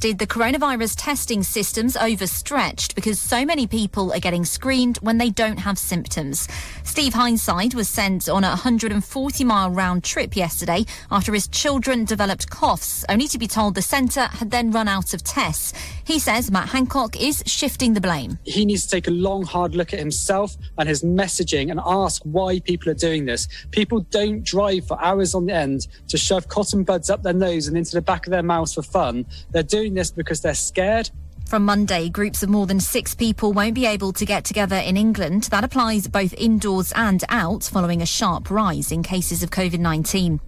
[0.00, 5.28] suggested the coronavirus testing system's overstretched because so many people are getting screened when they
[5.28, 6.48] don't have symptoms.
[6.84, 12.48] Steve Hindsight was sent on a 140 mile round trip yesterday after his children developed
[12.48, 15.74] coughs, only to be told the centre had then run out of tests.
[16.10, 18.36] He says Matt Hancock is shifting the blame.
[18.42, 22.20] He needs to take a long, hard look at himself and his messaging and ask
[22.24, 23.46] why people are doing this.
[23.70, 27.76] People don't drive for hours on end to shove cotton buds up their nose and
[27.76, 29.24] into the back of their mouths for fun.
[29.52, 31.08] They're doing this because they're scared.
[31.46, 34.96] From Monday, groups of more than six people won't be able to get together in
[34.96, 35.44] England.
[35.44, 40.40] That applies both indoors and out, following a sharp rise in cases of COVID 19.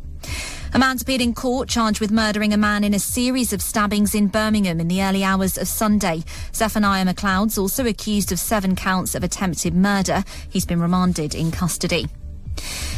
[0.75, 4.15] A man's appeared in court charged with murdering a man in a series of stabbings
[4.15, 6.23] in Birmingham in the early hours of Sunday.
[6.55, 10.25] Zephaniah McLeod's also accused of seven counts of attempted murder.
[10.49, 12.07] He's been remanded in custody.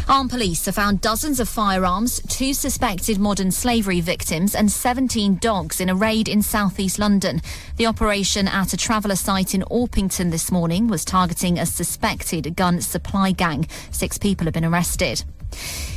[0.09, 5.80] Armed police have found dozens of firearms, two suspected modern slavery victims, and 17 dogs
[5.80, 7.41] in a raid in southeast London.
[7.77, 12.81] The operation at a traveller site in Orpington this morning was targeting a suspected gun
[12.81, 13.66] supply gang.
[13.91, 15.25] Six people have been arrested.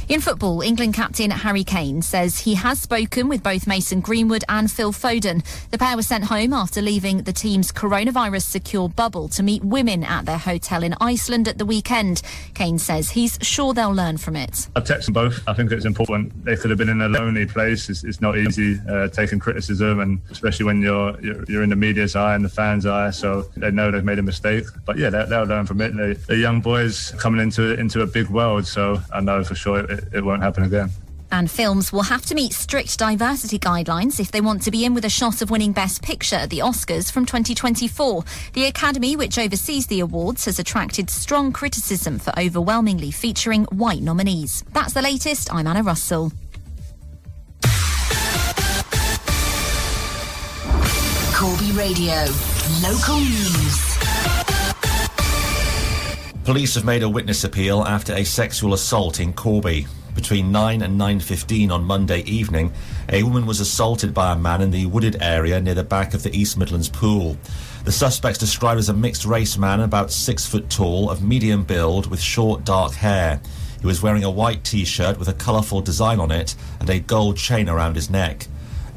[0.10, 4.72] In football, England captain Harry Kane says he has spoken with both Mason Greenwood and
[4.72, 5.44] Phil Foden.
[5.72, 10.06] The pair were sent home after leaving the team's coronavirus secure bubble to meet women
[10.06, 12.22] at their hotel in Iceland at the weekend.
[12.54, 14.70] Kane says he's sure they'll learn from it.
[14.78, 15.42] I've texted them both.
[15.46, 16.46] I think it's important.
[16.46, 17.90] They could have been in a lonely place.
[17.90, 21.76] It's, it's not easy uh, taking criticism, and especially when you're, you're, you're in the
[21.76, 23.10] media's eye and the fans' eye.
[23.10, 24.68] So they know they've made a mistake.
[24.86, 25.98] But yeah, they'll, they'll learn from it.
[25.98, 29.80] They, they're young boys coming into into a big world, so I know for sure
[29.80, 30.90] it, it won't happen again.
[31.32, 34.94] And films will have to meet strict diversity guidelines if they want to be in
[34.94, 38.24] with a shot of winning Best Picture at the Oscars from 2024.
[38.54, 44.64] The Academy, which oversees the awards, has attracted strong criticism for overwhelmingly featuring white nominees.
[44.72, 45.54] That's the latest.
[45.54, 46.32] I'm Anna Russell.
[51.34, 52.26] Corby Radio,
[52.82, 53.97] local news.
[56.48, 59.86] Police have made a witness appeal after a sexual assault in Corby.
[60.16, 62.72] Between 9 and 9.15 on Monday evening,
[63.10, 66.24] a woman was assaulted by a man in the wooded area near the back of
[66.24, 67.36] the East Midlands pool.
[67.84, 72.10] The suspect's described as a mixed race man about six foot tall, of medium build,
[72.10, 73.42] with short dark hair.
[73.82, 77.36] He was wearing a white t-shirt with a colourful design on it and a gold
[77.36, 78.48] chain around his neck.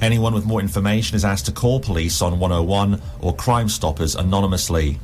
[0.01, 5.01] Anyone with more information is asked to call police on 101 or Crime Stoppers anonymously.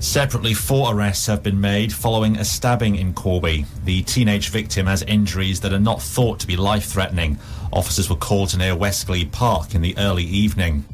[0.00, 3.66] Separately, four arrests have been made following a stabbing in Corby.
[3.84, 7.36] The teenage victim has injuries that are not thought to be life threatening.
[7.72, 10.84] Officers were called to near Westglebe Park in the early evening.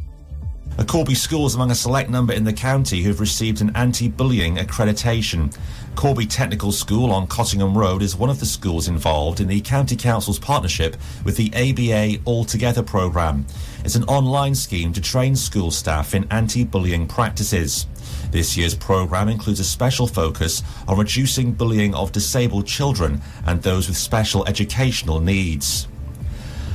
[0.78, 3.76] A Corby school is among a select number in the county who have received an
[3.76, 5.54] anti-bullying accreditation.
[5.94, 9.94] Corby Technical School on Cottingham Road is one of the schools involved in the County
[9.97, 13.47] Council's partnership with the ABA All Together programme.
[13.84, 17.86] It's an online scheme to train school staff in anti-bullying practices.
[18.34, 23.87] This year's programme includes a special focus on reducing bullying of disabled children and those
[23.87, 25.87] with special educational needs.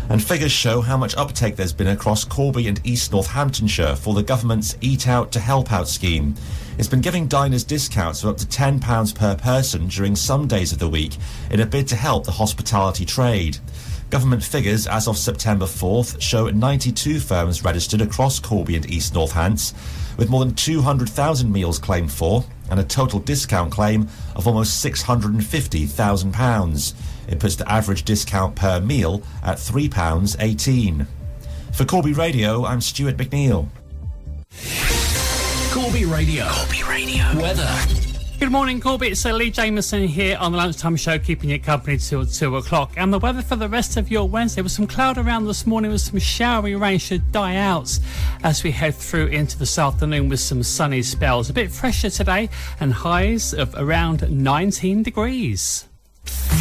[0.07, 4.23] And figures show how much uptake there's been across Corby and East Northamptonshire for the
[4.23, 6.33] government's Eat Out to Help Out scheme.
[6.77, 10.79] It's been giving diners discounts of up to £10 per person during some days of
[10.79, 11.17] the week
[11.51, 13.57] in a bid to help the hospitality trade.
[14.09, 19.73] Government figures as of September 4th show 92 firms registered across Corby and East Northants,
[20.19, 26.93] with more than 200,000 meals claimed for and a total discount claim of almost £650,000.
[27.29, 31.07] It puts the average discount per meal at £3.18.
[31.73, 33.69] For Corby Radio, I'm Stuart McNeil.
[35.71, 36.47] Corby Radio.
[36.49, 37.23] Corby Radio.
[37.41, 38.08] Weather.
[38.39, 39.09] Good morning, Corby.
[39.09, 42.93] It's uh, Lee Jameson here on the lunchtime show, keeping you company till two o'clock.
[42.95, 45.91] And the weather for the rest of your Wednesday with some cloud around this morning
[45.91, 47.99] with some showery rain should die out
[48.41, 51.49] as we head through into this afternoon with some sunny spells.
[51.49, 52.47] A bit fresher today
[52.79, 55.89] and highs of around 19 degrees.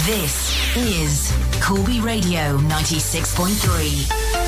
[0.05, 4.48] This is Corby Radio 96.3.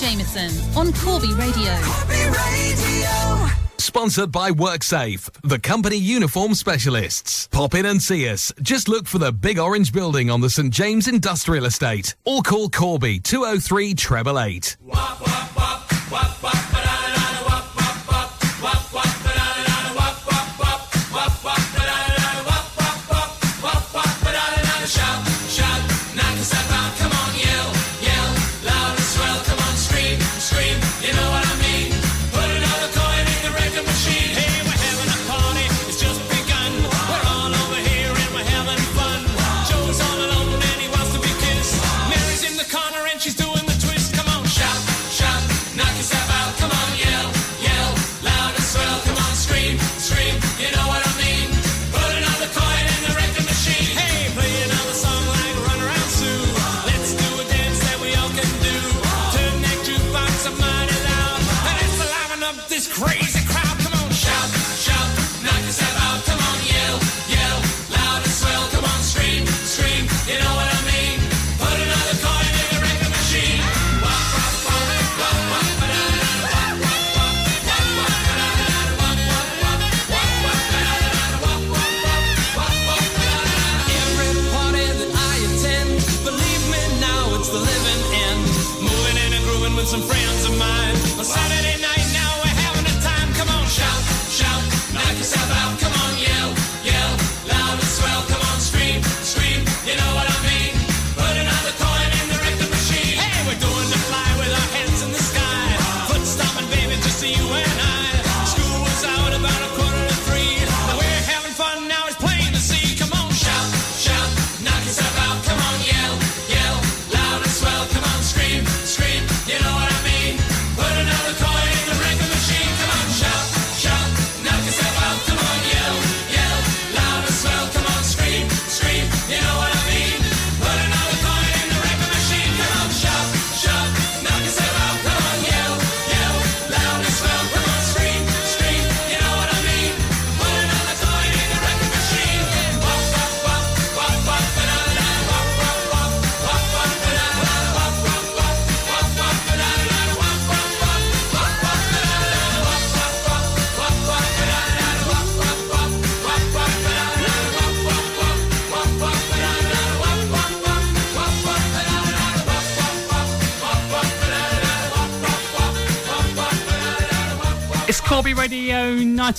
[0.00, 1.74] Lee Jameson on Corby Radio.
[3.78, 7.48] Sponsored by WorkSafe, the company uniform specialists.
[7.48, 8.52] Pop in and see us.
[8.62, 12.68] Just look for the big orange building on the St James Industrial Estate or call
[12.68, 14.76] Corby 203 treble eight.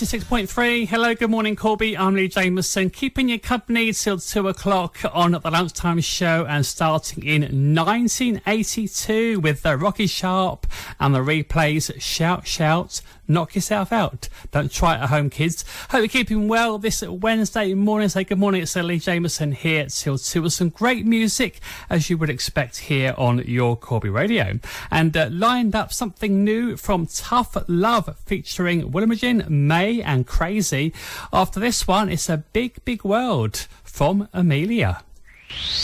[0.01, 0.88] 96.3.
[0.88, 1.95] Hello, good morning, Corby.
[1.95, 7.24] I'm Lee Jameson, keeping you company till 2 o'clock on the lunchtime show and starting
[7.24, 7.42] in
[7.75, 10.65] 1982 with the Rocky Sharpe
[11.00, 14.29] and the replays Shout, Shout, knock yourself out.
[14.51, 15.63] Don't try it at home, kids.
[15.89, 18.09] Hope you're keeping well this Wednesday morning.
[18.09, 18.61] Say good morning.
[18.61, 23.15] It's Lee Jameson here till 2 with some great music, as you would expect here
[23.17, 24.59] on your Corby Radio.
[24.89, 30.93] And uh, lined up something new from Tough Love featuring Will Imogen, May and Crazy.
[31.31, 35.03] After this one, it's a big, big world from Emilia.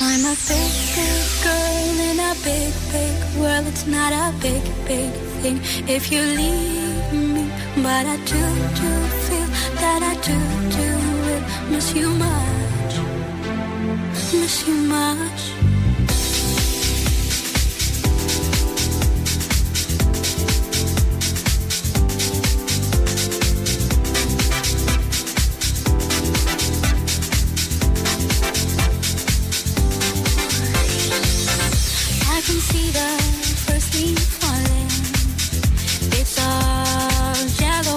[0.01, 3.67] I'm a big, big girl in a big, big world.
[3.67, 5.11] It's not a big, big
[5.41, 6.86] thing if you leave
[7.83, 8.43] but I do,
[8.81, 8.91] do
[9.27, 9.47] feel
[9.81, 10.37] that I do,
[10.75, 10.87] do
[11.71, 12.93] miss you much,
[14.33, 15.57] miss you much.
[32.59, 33.07] see the
[33.65, 34.36] first leaf
[36.19, 37.96] it's all yellow.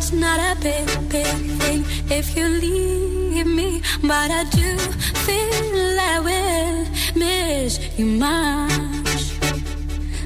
[0.00, 1.26] It's not a big, big
[1.60, 3.82] thing if you leave me.
[4.02, 4.78] But I do
[5.24, 9.34] feel I will miss you much.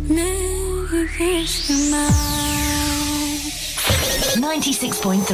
[0.08, 2.34] Miss you much.
[4.34, 5.26] 96.3,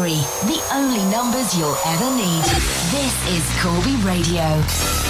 [0.46, 2.44] the only numbers you'll ever need.
[2.94, 5.09] This is Corby Radio.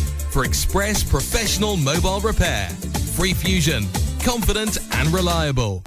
[0.31, 2.69] for express professional mobile repair.
[3.15, 3.85] Free Fusion,
[4.23, 5.83] confident and reliable.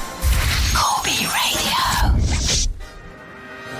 [0.75, 1.75] Corby Radio.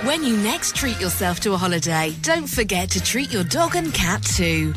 [0.07, 3.91] When you next treat yourself to a holiday, don't forget to treat your dog and
[3.93, 4.73] cat too.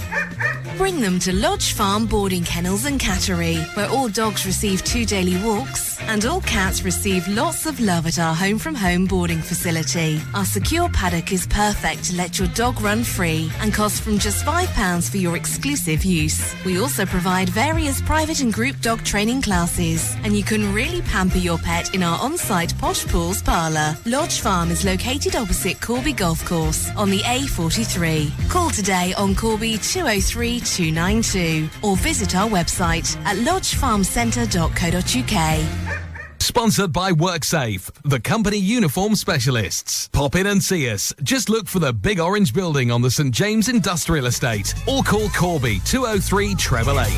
[0.76, 5.36] Bring them to Lodge Farm Boarding Kennels and Cattery, where all dogs receive two daily
[5.42, 10.20] walks and all cats receive lots of love at our home from home boarding facility.
[10.34, 14.44] Our secure paddock is perfect to let your dog run free and costs from just
[14.44, 16.54] £5 for your exclusive use.
[16.64, 21.38] We also provide various private and group dog training classes, and you can really pamper
[21.38, 23.96] your pet in our on site Posh Pooch parlour.
[24.06, 28.48] Lodge Farm is located opposite Corby Golf Course on the A43.
[28.48, 36.08] Call today on Corby 203 292 or visit our website at lodgefarmcentre.co.uk.
[36.40, 40.08] Sponsored by WorkSafe, the company uniform specialists.
[40.08, 41.12] Pop in and see us.
[41.22, 45.28] Just look for the big orange building on the St James Industrial Estate or call
[45.30, 47.08] Corby 203 treble 8.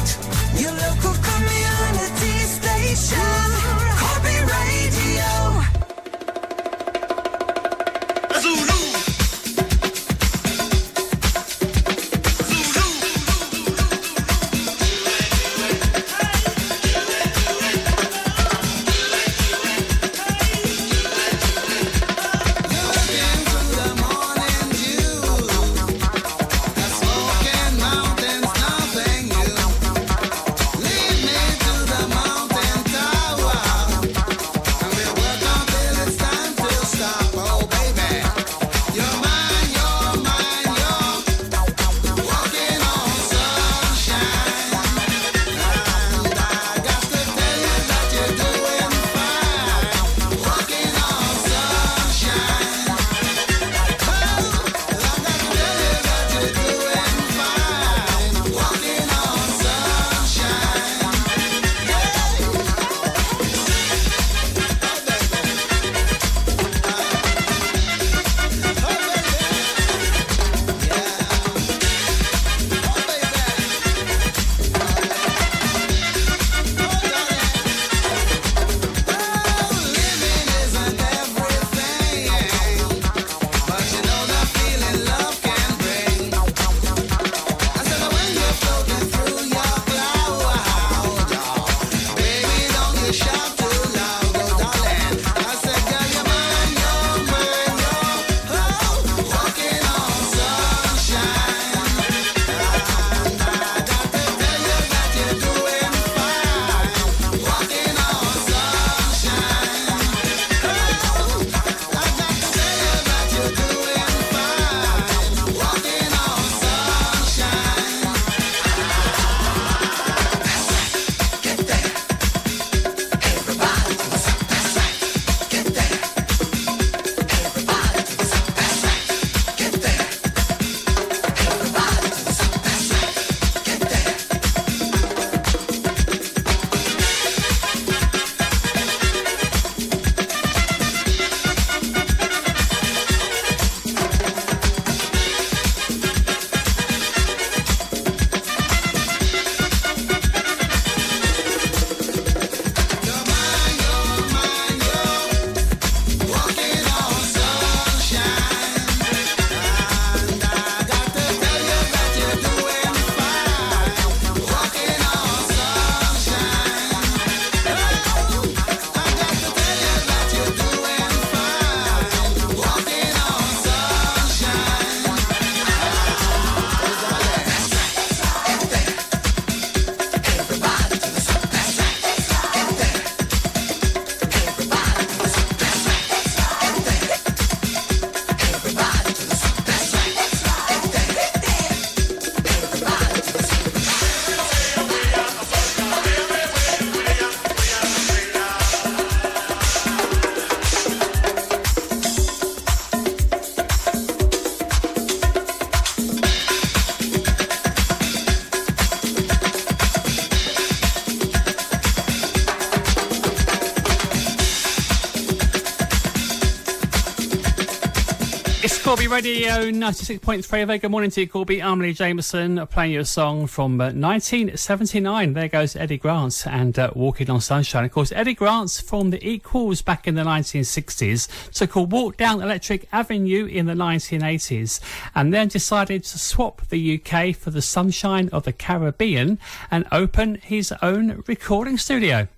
[219.11, 220.67] Radio 96.3.
[220.67, 221.61] Very good morning to you, Corby.
[221.61, 225.33] I'm Lee Jameson playing you a song from uh, 1979.
[225.33, 227.85] There goes Eddy Grant and uh, Walking on Sunshine.
[227.85, 232.41] Of course, Eddy Grant's from the Equals back in the 1960s, took a walk down
[232.41, 234.79] Electric Avenue in the 1980s,
[235.17, 239.41] and then decided to swap the UK for the sunshine of the Caribbean
[239.73, 242.29] and open his own recording studio.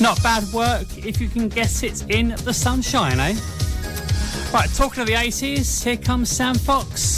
[0.00, 3.36] Not bad work if you can guess it in the sunshine, eh?
[4.54, 7.13] Right, talking of the 80s, here comes Sam Fox.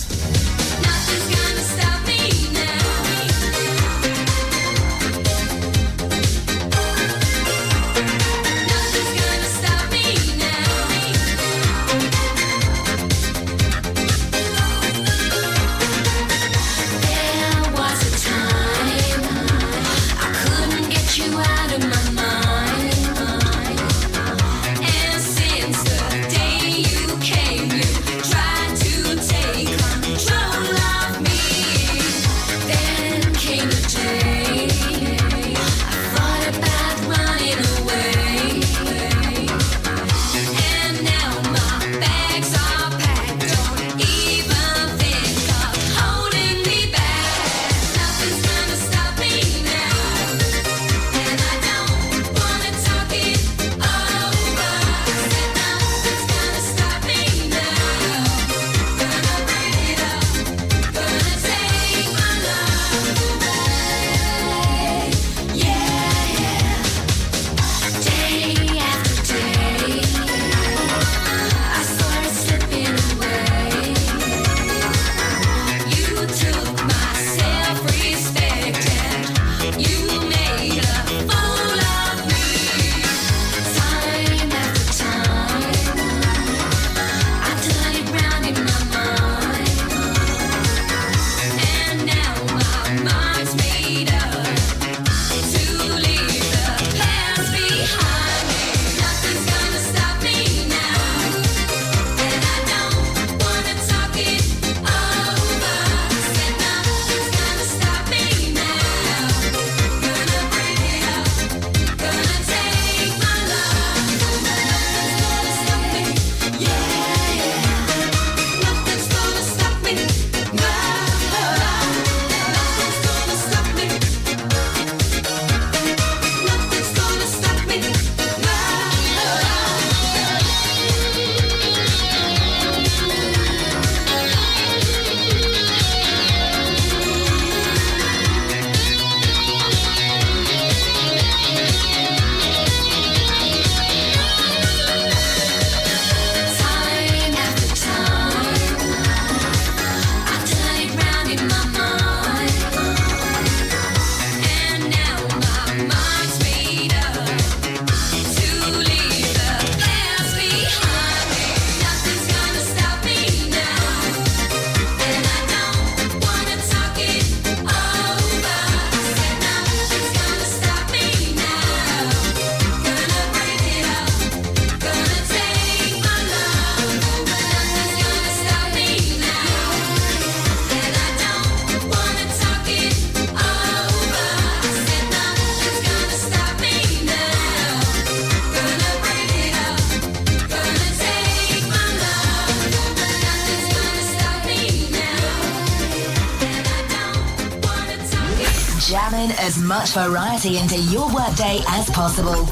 [199.97, 202.45] variety into your workday as possible.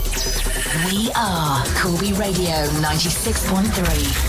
[0.87, 4.24] We are Corby Radio 96.3.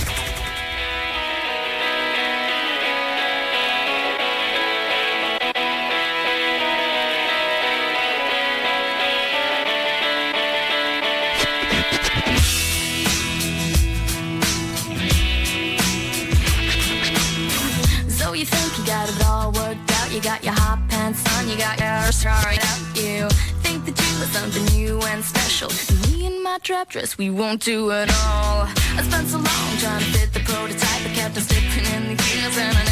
[27.26, 28.68] we won't do it all.
[28.98, 32.24] I spent so long trying to fit the prototype, I kept on slipping in the
[32.24, 32.85] gears, and I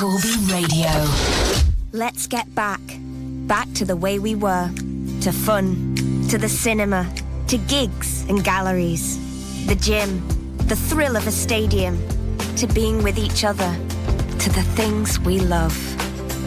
[0.00, 0.88] Corby Radio.
[1.92, 2.80] Let's get back.
[3.46, 4.70] Back to the way we were.
[5.20, 5.94] To fun.
[6.30, 7.06] To the cinema.
[7.48, 9.18] To gigs and galleries.
[9.66, 10.26] The gym.
[10.68, 11.98] The thrill of a stadium.
[12.56, 13.76] To being with each other.
[14.38, 15.76] To the things we love.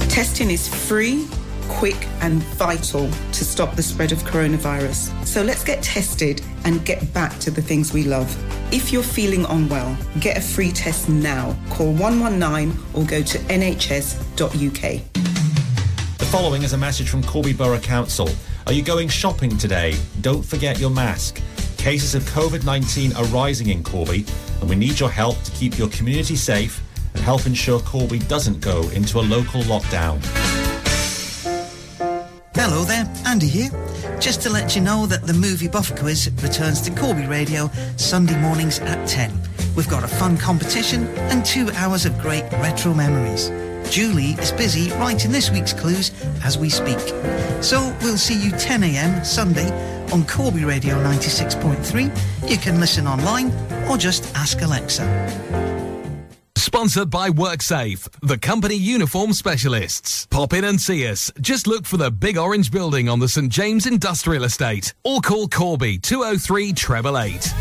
[0.09, 1.27] Testing is free,
[1.69, 5.27] quick, and vital to stop the spread of coronavirus.
[5.27, 8.35] So let's get tested and get back to the things we love.
[8.73, 11.55] If you're feeling unwell, get a free test now.
[11.69, 15.01] Call 119 or go to nhs.uk.
[16.17, 18.27] The following is a message from Corby Borough Council.
[18.65, 19.95] Are you going shopping today?
[20.21, 21.39] Don't forget your mask.
[21.77, 24.25] Cases of COVID 19 are rising in Corby,
[24.59, 26.81] and we need your help to keep your community safe
[27.13, 30.19] and help ensure Corby doesn't go into a local lockdown.
[32.55, 33.69] Hello there, Andy here.
[34.23, 38.39] Just to let you know that the Movie Buff Quiz returns to Corby Radio Sunday
[38.39, 39.37] mornings at 10.
[39.75, 43.49] We've got a fun competition and two hours of great retro memories.
[43.91, 46.99] Julie is busy writing this week's clues as we speak.
[47.61, 49.69] So we'll see you 10am Sunday
[50.13, 52.49] on Corby Radio 96.3.
[52.49, 53.51] You can listen online
[53.89, 55.82] or just ask Alexa.
[56.63, 60.25] Sponsored by WorkSafe, the company uniform specialists.
[60.27, 61.29] Pop in and see us.
[61.41, 65.49] Just look for the big orange building on the St James Industrial Estate or call
[65.49, 67.53] Corby 203 treble eight.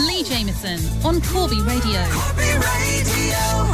[0.00, 2.04] Lee Jameson on Corby Radio.
[2.04, 3.65] So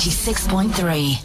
[0.00, 1.19] 96.3.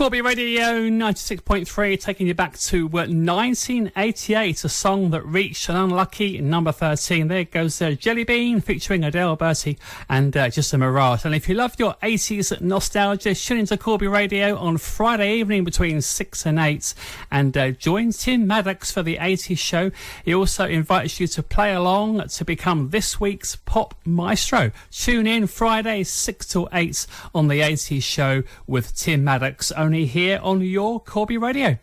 [0.00, 6.40] Corby Radio 96.3 taking you back to uh, 1988, a song that reached an unlucky
[6.40, 7.28] number 13.
[7.28, 9.76] There goes uh, Jellybean featuring Adele Bertei
[10.08, 11.26] and uh, Just a Mirage.
[11.26, 16.00] And if you love your 80s nostalgia, tune into Corby Radio on Friday evening between
[16.00, 16.94] 6 and 8
[17.30, 19.90] and uh, join Tim Maddox for the 80s show.
[20.24, 24.72] He also invites you to play along to become this week's Pop Maestro.
[24.90, 29.70] Tune in Friday 6 till 8 on the 80s show with Tim Maddox.
[29.90, 31.78] Only here on your Corby Radio.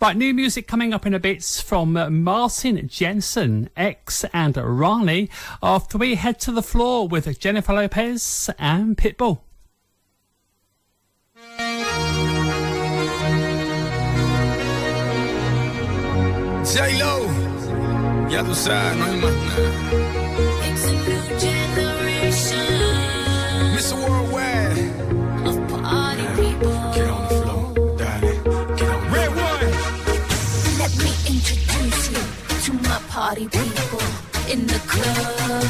[0.00, 5.28] Right, new music coming up in a bit from uh, Martin Jensen, X, and Ronnie.
[5.62, 9.40] After we head to the floor with Jennifer Lopez and Pitbull.
[16.72, 17.26] J-Lo,
[18.30, 19.99] ya tú sabes, no hay más nada.
[33.48, 34.00] party people
[34.52, 35.64] in the club.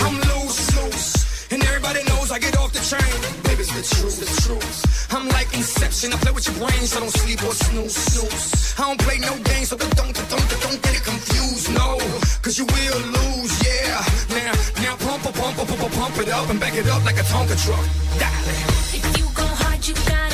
[0.00, 3.14] I'm loose, loose, and everybody knows I get off the train.
[3.44, 5.12] Baby's the truth, the truth.
[5.12, 8.74] I'm like Inception, I play with your brains, so I don't sleep or snooze, snooze.
[8.78, 11.98] I don't play no games, so don't, don't, don't, don't get it confused, no.
[12.42, 14.02] Cause you will lose, yeah.
[14.30, 17.24] Now, now pump, pump, pump, pump, pump it up and back it up like a
[17.30, 17.86] Tonka truck.
[18.18, 18.58] Dolly.
[18.98, 20.33] If you go hard, you gotta.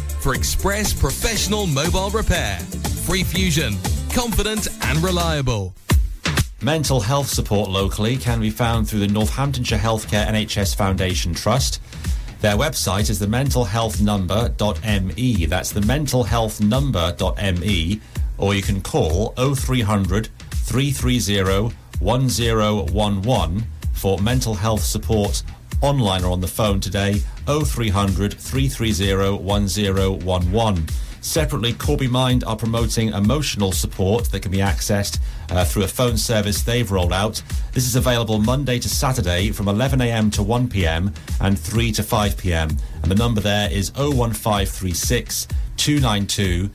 [0.21, 2.59] for express professional mobile repair.
[3.05, 3.75] Free Fusion,
[4.13, 5.73] confident and reliable.
[6.61, 11.81] Mental health support locally can be found through the Northamptonshire Healthcare NHS Foundation Trust.
[12.41, 15.45] Their website is the mentalhealthnumber.me.
[15.47, 18.01] That's the mentalhealthnumber.me.
[18.37, 23.63] Or you can call 0300 330 1011
[23.93, 25.41] for mental health support
[25.81, 30.85] online or on the phone today 0300 330 1011.
[31.21, 35.19] Separately, Corby Mind are promoting emotional support that can be accessed
[35.51, 37.43] uh, through a phone service they've rolled out.
[37.73, 42.81] This is available Monday to Saturday from 11am to 1pm and 3 to 5pm.
[43.03, 46.71] And the number there is 01536 292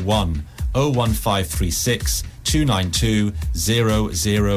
[0.00, 0.44] 001.
[0.74, 3.32] 01536 292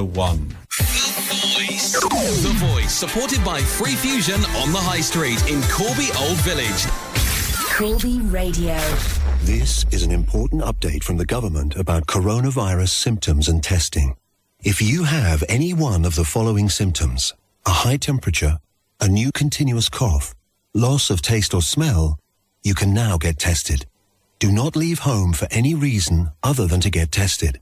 [0.08, 1.59] 001.
[1.92, 6.86] The Voice, supported by Free Fusion on the High Street in Corby Old Village.
[7.74, 8.78] Corby Radio.
[9.42, 14.16] This is an important update from the government about coronavirus symptoms and testing.
[14.64, 17.34] If you have any one of the following symptoms,
[17.66, 18.60] a high temperature,
[19.00, 20.36] a new continuous cough,
[20.76, 22.20] loss of taste or smell,
[22.62, 23.88] you can now get tested.
[24.38, 27.60] Do not leave home for any reason other than to get tested.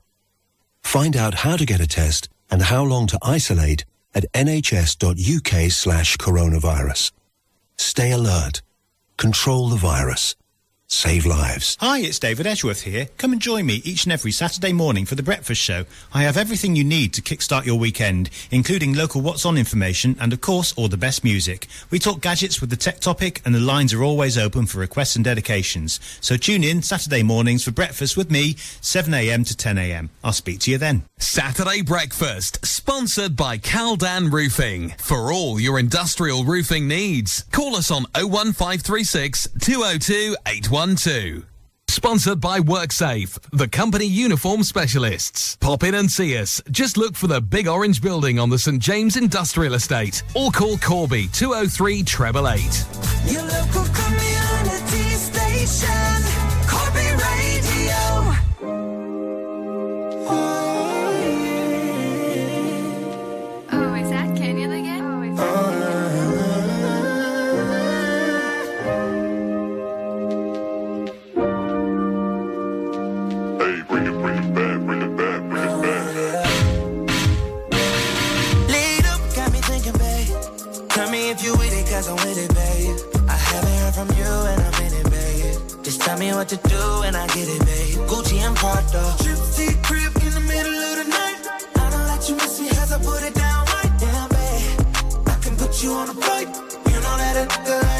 [0.82, 6.16] Find out how to get a test and how long to isolate at nhs.uk slash
[6.16, 7.12] coronavirus.
[7.76, 8.62] Stay alert.
[9.16, 10.34] Control the virus.
[10.90, 11.76] Save lives.
[11.80, 13.08] Hi, it's David Edgeworth here.
[13.18, 15.84] Come and join me each and every Saturday morning for the breakfast show.
[16.14, 20.32] I have everything you need to kickstart your weekend, including local What's On information and,
[20.32, 21.66] of course, all the best music.
[21.90, 25.14] We talk gadgets with the tech topic, and the lines are always open for requests
[25.14, 26.00] and dedications.
[26.22, 30.08] So tune in Saturday mornings for breakfast with me, 7am to 10am.
[30.24, 31.02] I'll speak to you then.
[31.18, 34.94] Saturday Breakfast, sponsored by Caldan Roofing.
[34.96, 40.36] For all your industrial roofing needs, call us on 01536 202
[40.78, 41.44] 812.
[41.88, 45.56] Sponsored by WorkSafe, the company uniform specialists.
[45.56, 46.62] Pop in and see us.
[46.70, 50.78] Just look for the big orange building on the St James Industrial Estate or call
[50.78, 52.84] Corby 203 treble eight.
[53.26, 56.07] Your local community station,
[86.38, 87.98] what to do and I get it, babe.
[88.06, 89.02] Gucci and Prada.
[89.18, 91.40] Trip crib in the middle of the night.
[91.74, 95.26] I don't let you miss me as I put it down right down, babe.
[95.26, 96.46] I can put you on a flight.
[96.90, 97.97] You know that a nigga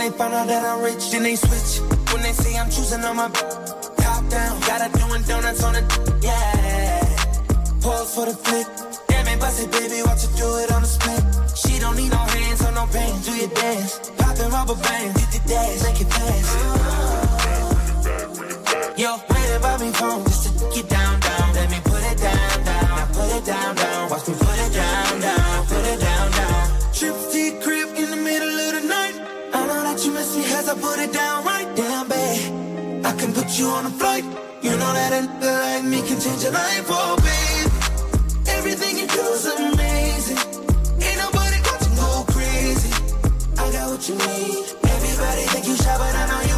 [0.00, 1.10] they find out that I'm rich.
[1.10, 1.80] Then they switch.
[2.12, 4.60] When they say I'm choosing on my top down.
[4.60, 5.84] Gotta doing donuts on it,
[6.22, 7.04] yeah.
[7.82, 8.66] Pause for the flick.
[9.08, 11.22] Damn it, bust it, baby, watch you do it on the split.
[11.56, 13.14] She don't need no hands or no pain.
[13.22, 14.10] Do your dance.
[14.16, 15.18] Poppin' rubber band.
[15.18, 16.48] Hit the dash, make it fast.
[18.96, 21.54] Yo, wait about me phone just to get down, down.
[21.54, 23.08] Let me put it down, down.
[23.12, 24.10] Put it down, down.
[24.10, 25.66] Watch me put it down, down.
[25.66, 26.92] Put it down, down.
[26.92, 27.29] Triple
[30.70, 33.04] I put it down right down, babe.
[33.04, 34.22] I can put you on a flight.
[34.62, 37.70] You know that a nigga like me can change your life, oh babe.
[38.46, 40.38] Everything you do is amazing.
[41.02, 42.92] Ain't nobody got you go crazy.
[43.58, 44.62] I got what you need.
[44.94, 46.49] Everybody think you shy, but I know you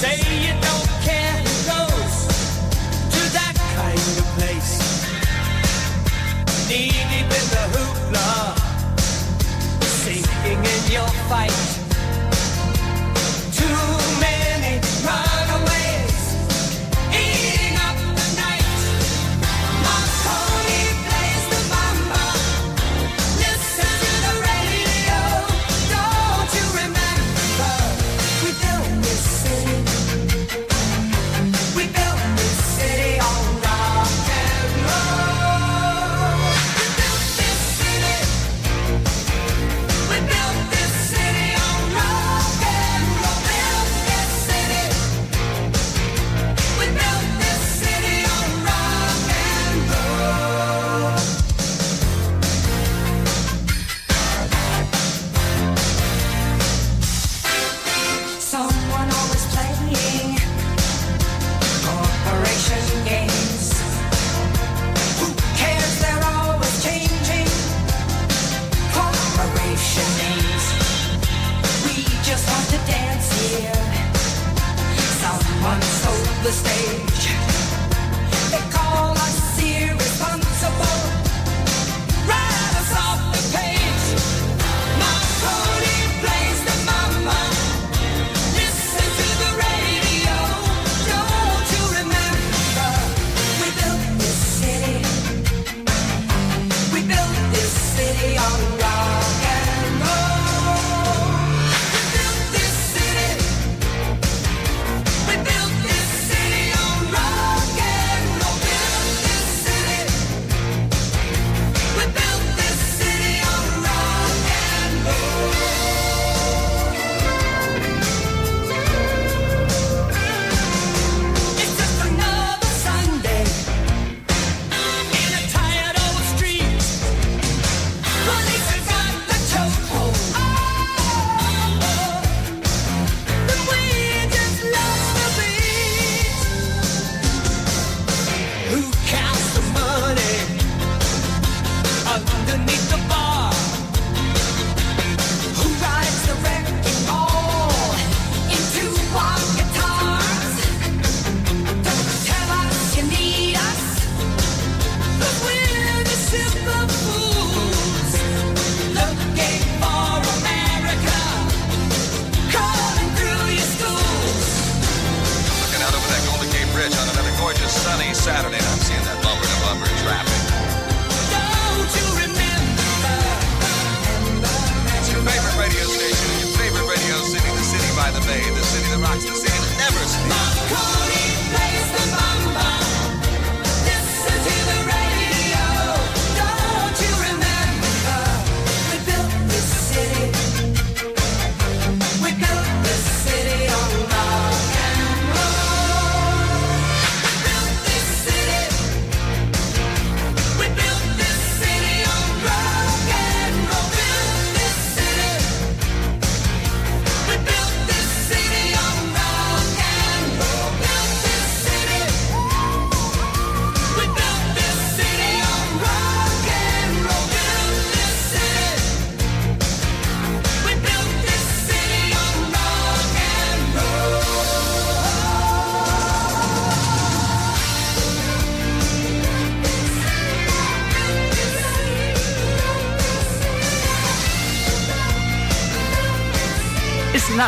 [0.00, 2.16] Say you don't care who goes
[3.14, 4.78] to that kind of place.
[6.68, 8.30] Knee deep in the hoopla,
[9.82, 11.59] sinking in your fight.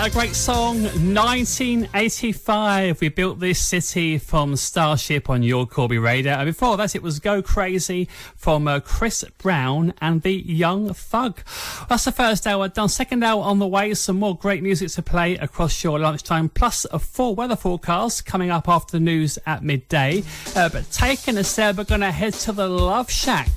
[0.02, 0.08] that?
[0.08, 3.00] A great song, 1985.
[3.00, 6.38] We built this city from Starship on your Corby radar.
[6.38, 11.40] And before that, it was Go Crazy from uh, Chris Brown and the Young Thug.
[11.88, 12.88] That's the first hour done.
[12.88, 13.94] Second hour on the way.
[13.94, 18.50] Some more great music to play across your lunchtime, plus a full weather forecast coming
[18.50, 20.24] up after the news at midday.
[20.56, 23.50] Uh, but taking us there, we're going to head to the Love Shack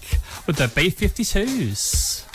[0.45, 2.34] with the B 52s.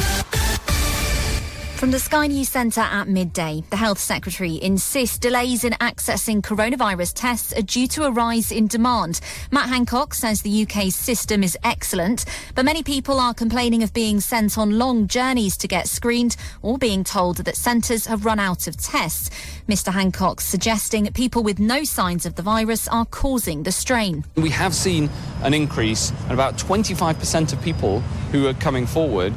[1.81, 7.13] From the Sky News Centre at midday, the Health Secretary insists delays in accessing coronavirus
[7.15, 9.19] tests are due to a rise in demand.
[9.49, 14.19] Matt Hancock says the UK's system is excellent, but many people are complaining of being
[14.19, 18.67] sent on long journeys to get screened or being told that centres have run out
[18.67, 19.31] of tests.
[19.67, 24.23] Mr Hancock suggesting people with no signs of the virus are causing the strain.
[24.35, 25.09] We have seen
[25.41, 28.01] an increase, and about 25% of people
[28.31, 29.33] who are coming forward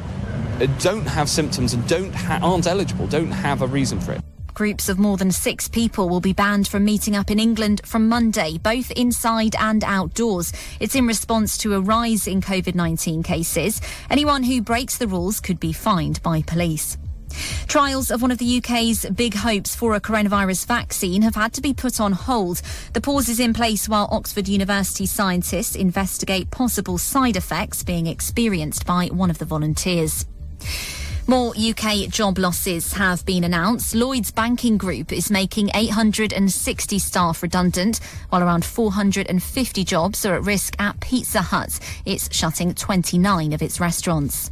[0.79, 4.21] don't have symptoms and don't ha- aren't eligible, don't have a reason for it.
[4.53, 8.07] Groups of more than six people will be banned from meeting up in England from
[8.07, 10.53] Monday, both inside and outdoors.
[10.79, 13.81] It's in response to a rise in COVID 19 cases.
[14.09, 16.97] Anyone who breaks the rules could be fined by police.
[17.67, 21.61] Trials of one of the UK's big hopes for a coronavirus vaccine have had to
[21.61, 22.61] be put on hold.
[22.93, 28.85] The pause is in place while Oxford University scientists investigate possible side effects being experienced
[28.85, 30.25] by one of the volunteers.
[31.27, 33.95] More UK job losses have been announced.
[33.95, 37.99] Lloyds Banking Group is making 860 staff redundant,
[38.29, 41.79] while around 450 jobs are at risk at Pizza Hut.
[42.05, 44.51] It's shutting 29 of its restaurants.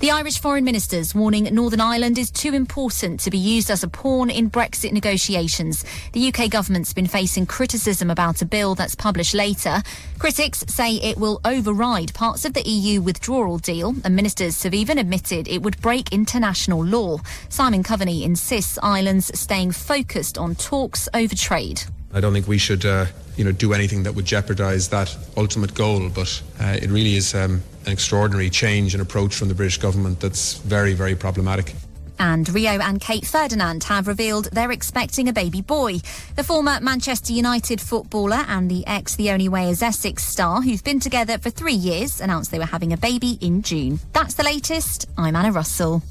[0.00, 3.88] The Irish Foreign Minister's warning Northern Ireland is too important to be used as a
[3.88, 5.84] pawn in Brexit negotiations.
[6.12, 9.82] The UK government's been facing criticism about a bill that's published later.
[10.18, 14.98] Critics say it will override parts of the EU withdrawal deal, and ministers have even
[14.98, 17.18] admitted it would break international law.
[17.48, 21.82] Simon Coveney insists Ireland's staying focused on talks over trade.
[22.12, 23.06] I don't think we should, uh,
[23.36, 26.08] you know, do anything that would jeopardise that ultimate goal.
[26.08, 30.20] But uh, it really is um, an extraordinary change in approach from the British government
[30.20, 31.74] that's very, very problematic.
[32.18, 35.98] And Rio and Kate Ferdinand have revealed they're expecting a baby boy.
[36.36, 40.84] The former Manchester United footballer and the ex The Only Way is Essex star, who've
[40.84, 43.98] been together for three years, announced they were having a baby in June.
[44.12, 45.08] That's the latest.
[45.18, 46.02] I'm Anna Russell.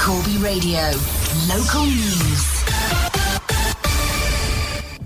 [0.00, 1.17] Corby Radio.
[1.46, 2.64] Local news.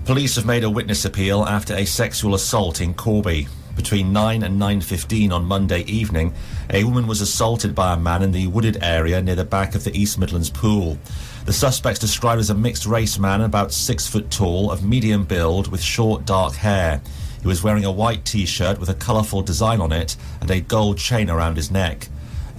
[0.05, 3.47] Police have made a witness appeal after a sexual assault in Corby.
[3.75, 6.33] Between 9 and 9.15 on Monday evening,
[6.71, 9.83] a woman was assaulted by a man in the wooded area near the back of
[9.83, 10.97] the East Midlands pool.
[11.45, 15.67] The suspect's described as a mixed race man about six foot tall, of medium build,
[15.67, 16.99] with short dark hair.
[17.41, 20.97] He was wearing a white t-shirt with a colourful design on it and a gold
[20.97, 22.07] chain around his neck.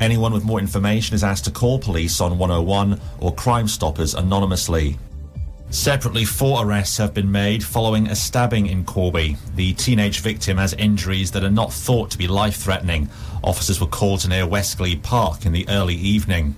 [0.01, 4.99] Anyone with more information is asked to call police on 101 or Crime Stoppers anonymously.
[5.71, 9.37] Separately, four arrests have been made following a stabbing in Corby.
[9.57, 13.09] The teenage victim has injuries that are not thought to be life threatening.
[13.43, 16.55] Officers were called to near Westglebe Park in the early evening.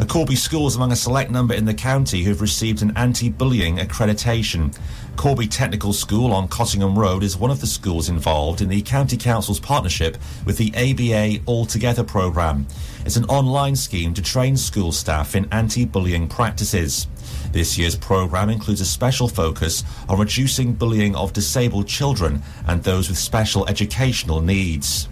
[0.00, 3.76] A Corby school is among a select number in the county who've received an anti-bullying
[3.76, 4.74] accreditation.
[5.16, 9.18] Corby Technical School on Cottingham Road is one of the schools involved in the County
[9.18, 12.66] Council's partnership with the ABA All Together programme.
[13.04, 17.06] It's an online scheme to train school staff in anti-bullying practices.
[17.52, 23.10] This year's programme includes a special focus on reducing bullying of disabled children and those
[23.10, 25.09] with special educational needs.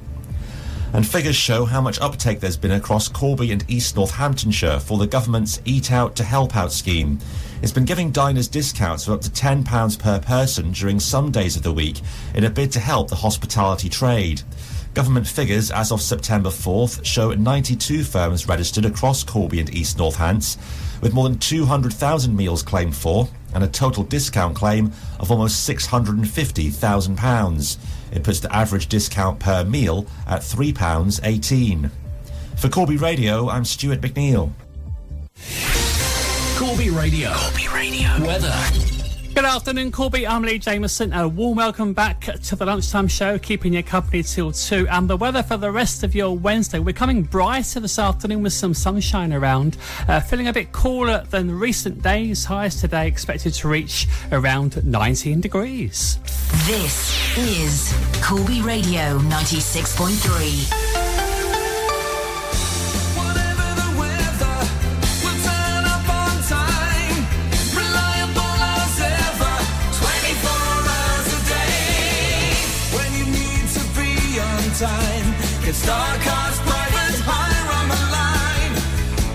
[0.95, 5.07] And figures show how much uptake there's been across Corby and East Northamptonshire for the
[5.07, 7.18] government's Eat Out to Help Out scheme.
[7.61, 11.62] It's been giving diners discounts of up to £10 per person during some days of
[11.62, 12.01] the week
[12.34, 14.41] in a bid to help the hospitality trade.
[14.95, 20.57] Government figures as of September 4th show 92 firms registered across Corby and East Northants,
[21.03, 27.76] with more than 200,000 meals claimed for and a total discount claim of almost £650,000.
[28.12, 31.90] It puts the average discount per meal at £3.18.
[32.56, 34.52] For Corby Radio, I'm Stuart McNeil.
[36.56, 37.32] Corby Radio.
[37.34, 38.26] Corby Radio.
[38.26, 38.97] Weather.
[39.39, 40.26] Good afternoon, Corby.
[40.26, 41.12] I'm Lee Jameson.
[41.12, 44.89] A warm welcome back to the lunchtime show, keeping you company till 2.
[44.89, 46.80] And the weather for the rest of your Wednesday.
[46.80, 49.76] We're coming brighter this afternoon with some sunshine around.
[50.09, 52.47] Uh, feeling a bit cooler than recent days.
[52.47, 56.18] Highs today expected to reach around 19 degrees.
[56.66, 61.07] This is Corby Radio 96.3.
[75.68, 78.72] It's Starcast Bright and higher on the line.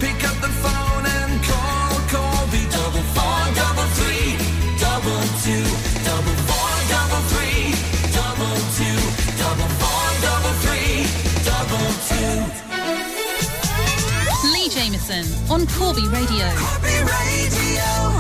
[0.02, 2.66] Pick up the phone and call Corby.
[2.74, 4.34] Double four, double three,
[4.82, 5.62] double two,
[6.02, 7.78] double four, double three,
[8.18, 8.98] double two,
[9.38, 11.06] double four, double three,
[11.46, 12.50] double two.
[14.58, 16.50] Lee Jameson on Corby Radio.
[16.58, 18.13] Corby Radio.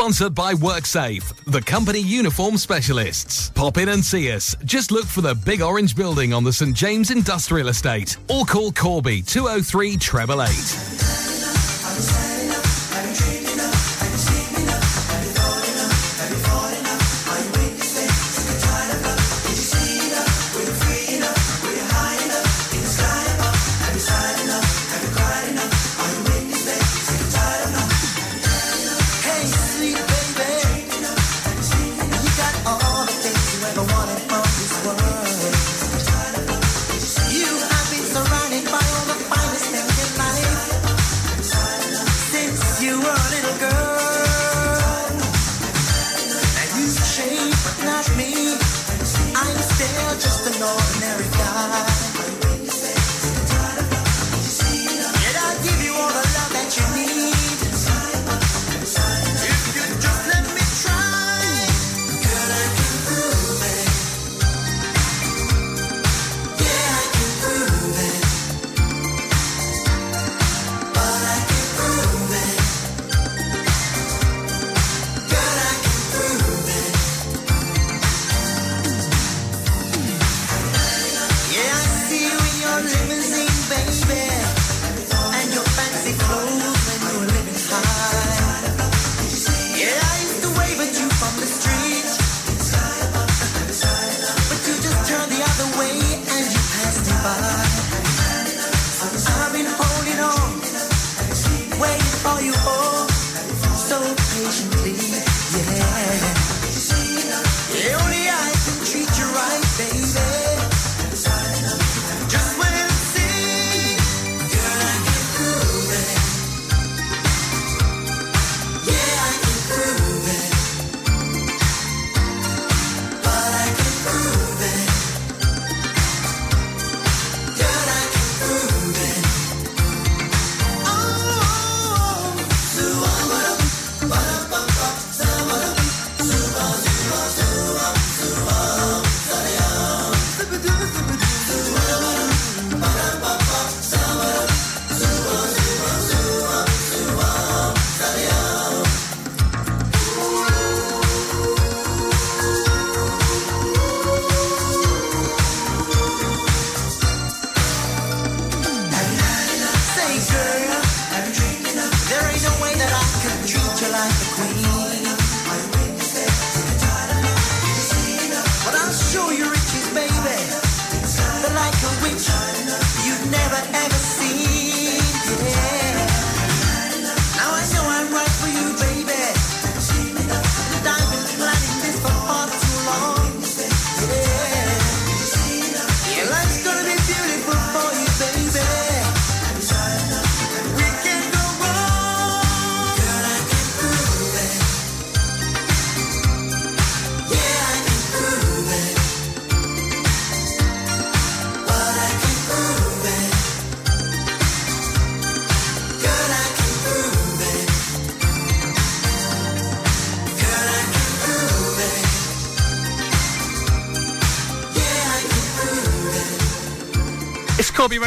[0.00, 3.50] Sponsored by WorkSafe, the company uniform specialists.
[3.50, 4.56] Pop in and see us.
[4.64, 6.74] Just look for the big orange building on the St.
[6.74, 11.19] James Industrial Estate or call Corby 203 888.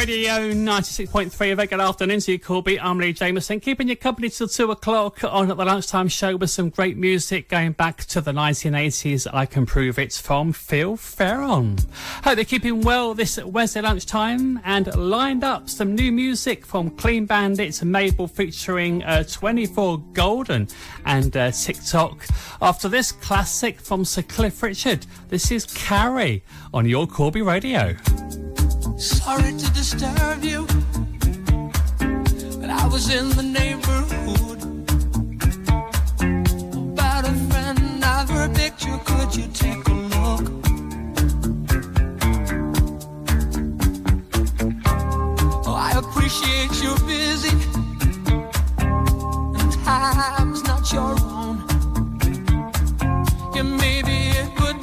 [0.06, 2.78] Radio 96.3 of very good afternoon to you, Corby.
[2.78, 6.50] I'm Lee Jameson, keeping you company till 2 o'clock on at the lunchtime show with
[6.50, 9.26] some great music going back to the 1980s.
[9.32, 11.86] I can prove it's from Phil Fearon.
[12.22, 17.24] Hope you're keeping well this Wednesday lunchtime and lined up some new music from Clean
[17.24, 20.68] Bandits and Mabel featuring uh, 24 Golden
[21.06, 22.26] and uh, Tick Tock.
[22.60, 26.44] After this classic from Sir Cliff Richard, this is Carrie
[26.74, 27.96] on your Corby Radio.
[28.96, 30.66] Sorry to disturb you,
[32.60, 34.62] but I was in the neighborhood.
[36.92, 38.98] About a friend, of her picture.
[39.04, 40.44] Could you take a look?
[45.66, 47.56] Oh, I appreciate you're busy,
[48.78, 51.64] and time's not your own.
[53.54, 54.80] Yeah, maybe it would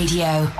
[0.00, 0.59] Radio.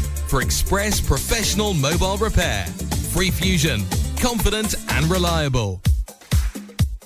[0.31, 2.65] for express professional mobile repair.
[3.11, 3.81] Free Fusion,
[4.17, 5.81] confident and reliable.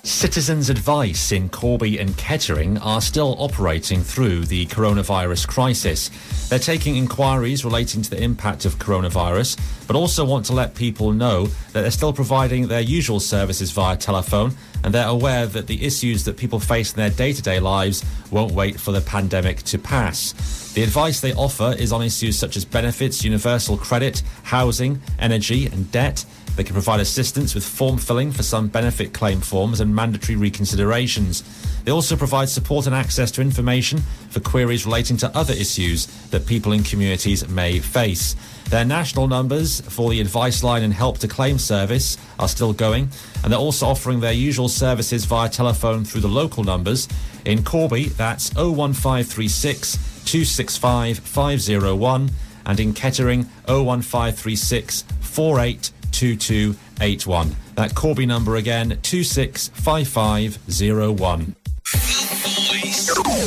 [0.04, 6.08] Citizens' Advice in Corby and Kettering are still operating through the coronavirus crisis.
[6.48, 9.58] They're taking inquiries relating to the impact of coronavirus,
[9.88, 13.96] but also want to let people know that they're still providing their usual services via
[13.96, 14.54] telephone
[14.84, 18.04] and they're aware that the issues that people face in their day to day lives
[18.30, 20.72] won't wait for the pandemic to pass.
[20.74, 25.90] The advice they offer is on issues such as benefits, universal credit, housing, energy, and
[25.90, 26.24] debt.
[26.56, 31.44] They can provide assistance with form filling for some benefit claim forms and mandatory reconsiderations.
[31.84, 33.98] They also provide support and access to information
[34.30, 38.34] for queries relating to other issues that people in communities may face.
[38.68, 43.10] Their national numbers for the advice line and help to claim service are still going,
[43.44, 47.06] and they're also offering their usual services via telephone through the local numbers.
[47.44, 49.92] In Corby, that's 01536
[50.24, 52.30] 265 501,
[52.66, 57.56] and in Kettering, 01536 482281.
[57.76, 61.54] That Corby number again, 265501.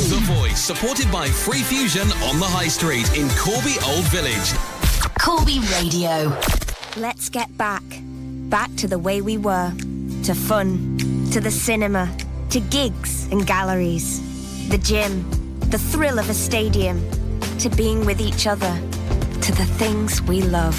[0.10, 4.54] The Voice, supported by Free Fusion on the High Street in Corby Old Village.
[5.20, 6.34] Corby Radio.
[6.96, 7.84] Let's get back.
[8.50, 9.72] Back to the way we were.
[10.24, 10.98] To fun.
[11.34, 12.10] To the cinema.
[12.52, 14.22] To gigs and galleries.
[14.70, 15.30] The gym.
[15.60, 16.98] The thrill of a stadium.
[17.60, 18.74] To being with each other.
[19.41, 20.78] To the things we love.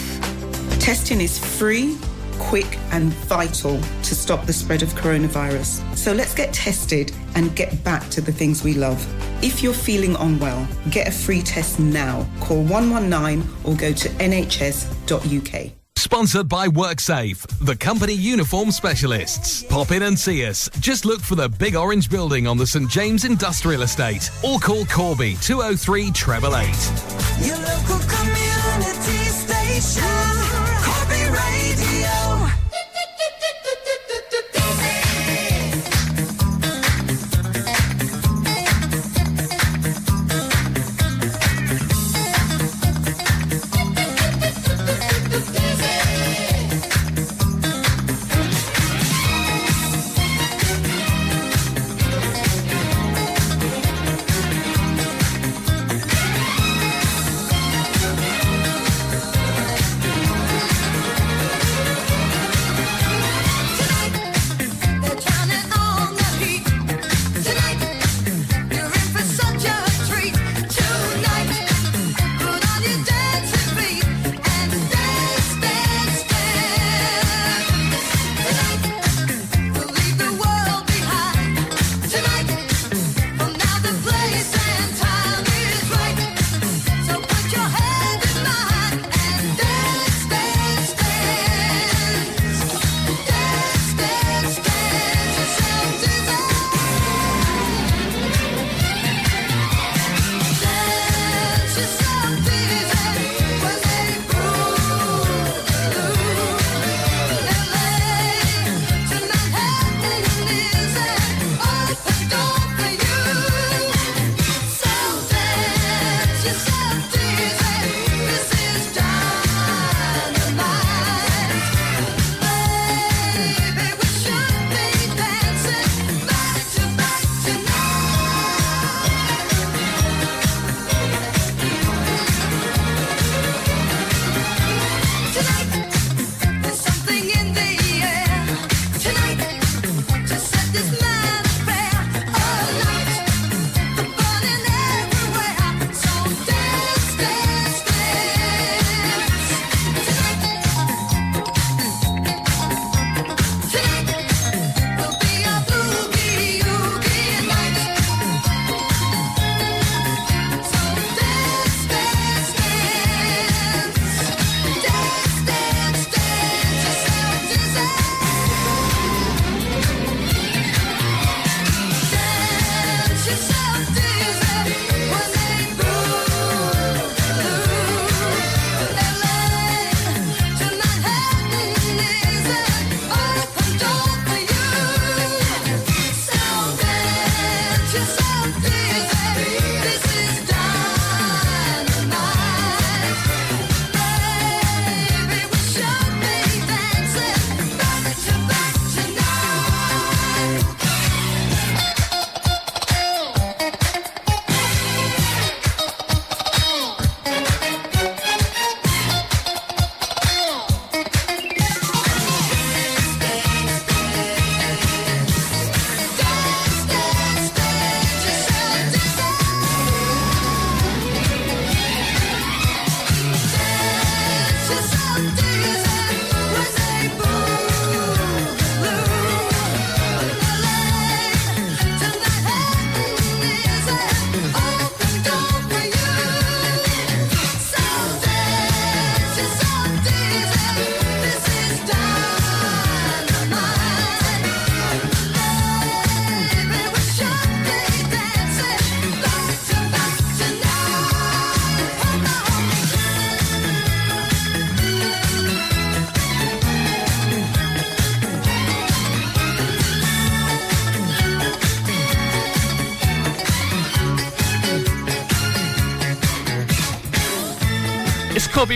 [0.80, 1.98] Testing is free,
[2.40, 5.96] quick, and vital to stop the spread of coronavirus.
[5.96, 9.00] So let's get tested and get back to the things we love.
[9.44, 12.26] If you're feeling unwell, get a free test now.
[12.40, 15.72] Call 119 or go to nhs.uk.
[15.96, 19.62] Sponsored by WorkSafe, the company uniform specialists.
[19.64, 20.68] Pop in and see us.
[20.80, 24.86] Just look for the big orange building on the St James Industrial Estate or call
[24.86, 27.46] Corby 203 888.
[27.46, 30.59] Your local community station,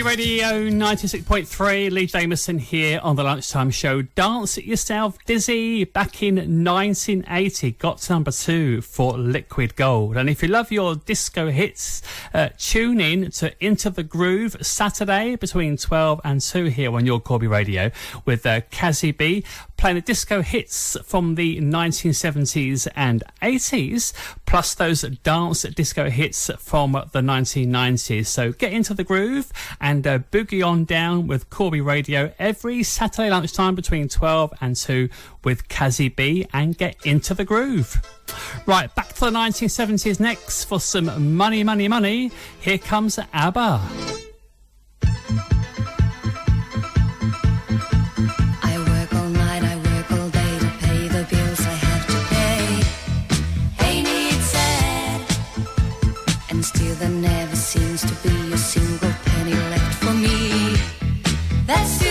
[0.04, 4.00] Corby Radio 96.3, Lee Jameson here on the Lunchtime Show.
[4.00, 10.16] Dance It Yourself Dizzy back in 1980 got to number two for Liquid Gold.
[10.16, 12.00] And if you love your disco hits,
[12.32, 17.20] uh, tune in to Into the Groove Saturday between 12 and 2 here on your
[17.20, 17.90] Corby Radio
[18.24, 19.44] with uh, Kazzy B
[19.84, 24.14] playing the disco hits from the 1970s and 80s,
[24.46, 28.26] plus those dance disco hits from the 1990s.
[28.26, 29.52] So get into the groove
[29.82, 35.08] and uh, Boogie On Down with Corby Radio every Saturday lunchtime between 12 and 2
[35.42, 38.00] with Kazzy B and get into the groove.
[38.66, 42.30] Right, back to the 1970s next for some money, money, money.
[42.60, 43.80] Here comes ABBA.
[61.74, 62.03] That's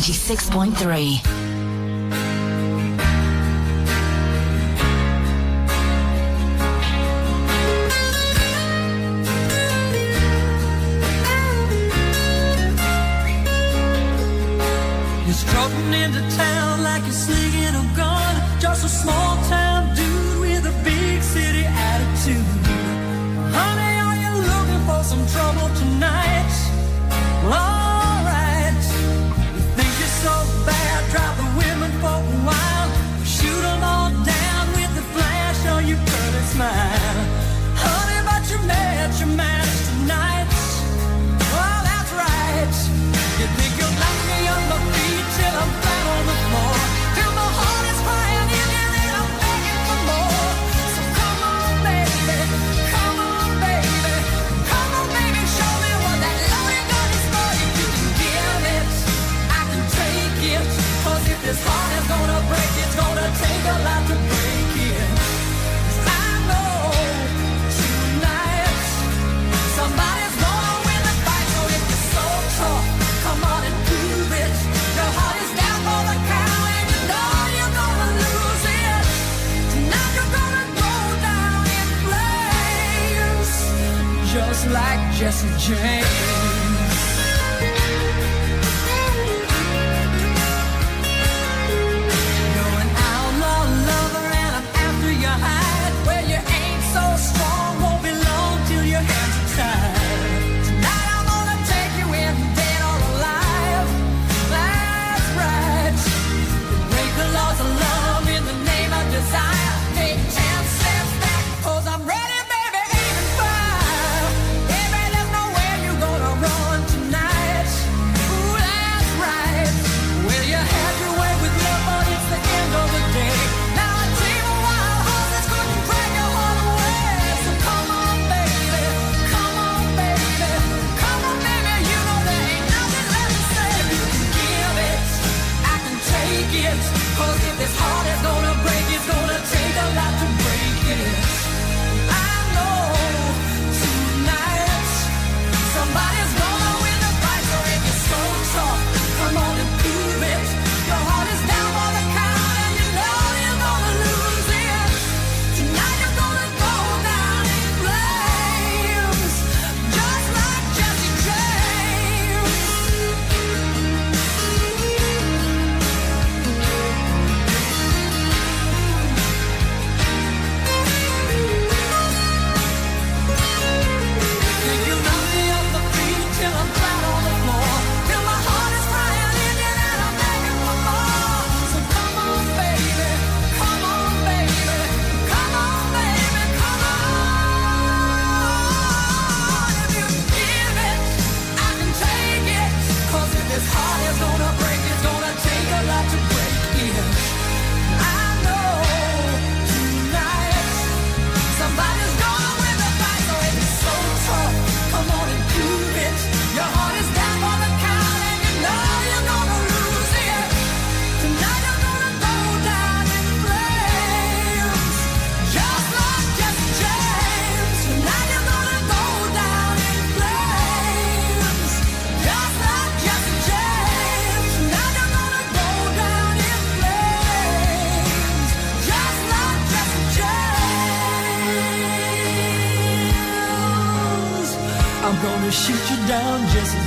[0.00, 1.43] 96.3.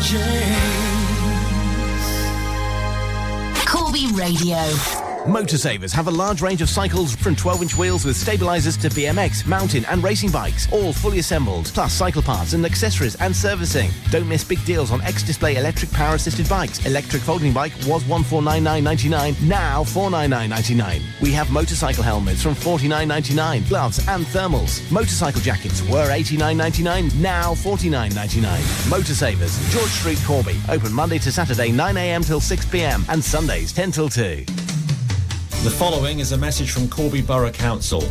[0.09, 0.36] danger
[5.37, 9.85] Motorsavers have a large range of cycles from 12-inch wheels with stabilizers to BMX, mountain
[9.85, 13.91] and racing bikes, all fully assembled, plus cycle parts and accessories and servicing.
[14.09, 16.83] Don't miss big deals on X-Display electric power-assisted bikes.
[16.87, 21.03] Electric folding bike was 1499.99, now 499.99.
[21.21, 24.91] We have motorcycle helmets from 49.99, gloves and thermals.
[24.91, 28.41] Motorcycle jackets were 89.99, now 49.99.
[28.89, 34.09] Motorsavers, George Street, Corby, open Monday to Saturday 9am till 6pm and Sundays 10 till
[34.09, 34.43] 2.
[35.67, 38.01] The following is a message from Corby Borough Council.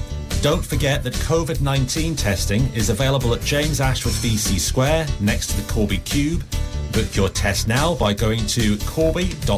[0.43, 5.63] Don't forget that COVID 19 testing is available at James Ashworth BC Square next to
[5.63, 6.45] the Corby Cube.
[6.93, 9.55] Book your test now by going to corby.gov.uk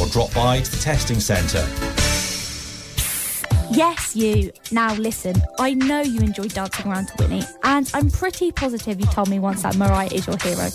[0.00, 1.64] or drop by to the testing centre.
[3.70, 4.50] Yes, you.
[4.72, 9.06] Now listen, I know you enjoy dancing around to Whitney, and I'm pretty positive you
[9.06, 10.70] told me once that Mariah is your hero.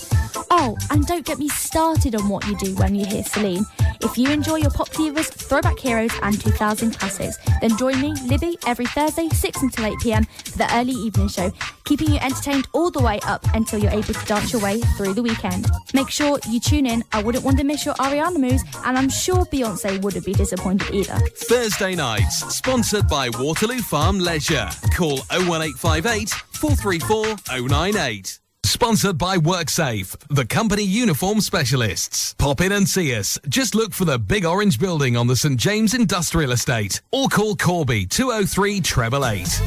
[0.49, 3.65] Oh, and don't get me started on what you do when you hear Celine.
[4.01, 8.57] If you enjoy your pop divas, throwback heroes, and 2000 classics, then join me, Libby,
[8.65, 11.51] every Thursday, 6 until 8 pm for the early evening show,
[11.85, 15.13] keeping you entertained all the way up until you're able to dance your way through
[15.13, 15.67] the weekend.
[15.93, 17.03] Make sure you tune in.
[17.11, 20.93] I wouldn't want to miss your Ariana moves, and I'm sure Beyonce wouldn't be disappointed
[20.93, 21.17] either.
[21.35, 24.69] Thursday nights, sponsored by Waterloo Farm Leisure.
[24.95, 28.39] Call 01858 434 098.
[28.67, 32.33] Sponsored by WorkSafe, the company uniform specialists.
[32.33, 33.39] Pop in and see us.
[33.47, 37.55] Just look for the big orange building on the St James Industrial Estate or call
[37.55, 39.61] Corby 203 treble eight.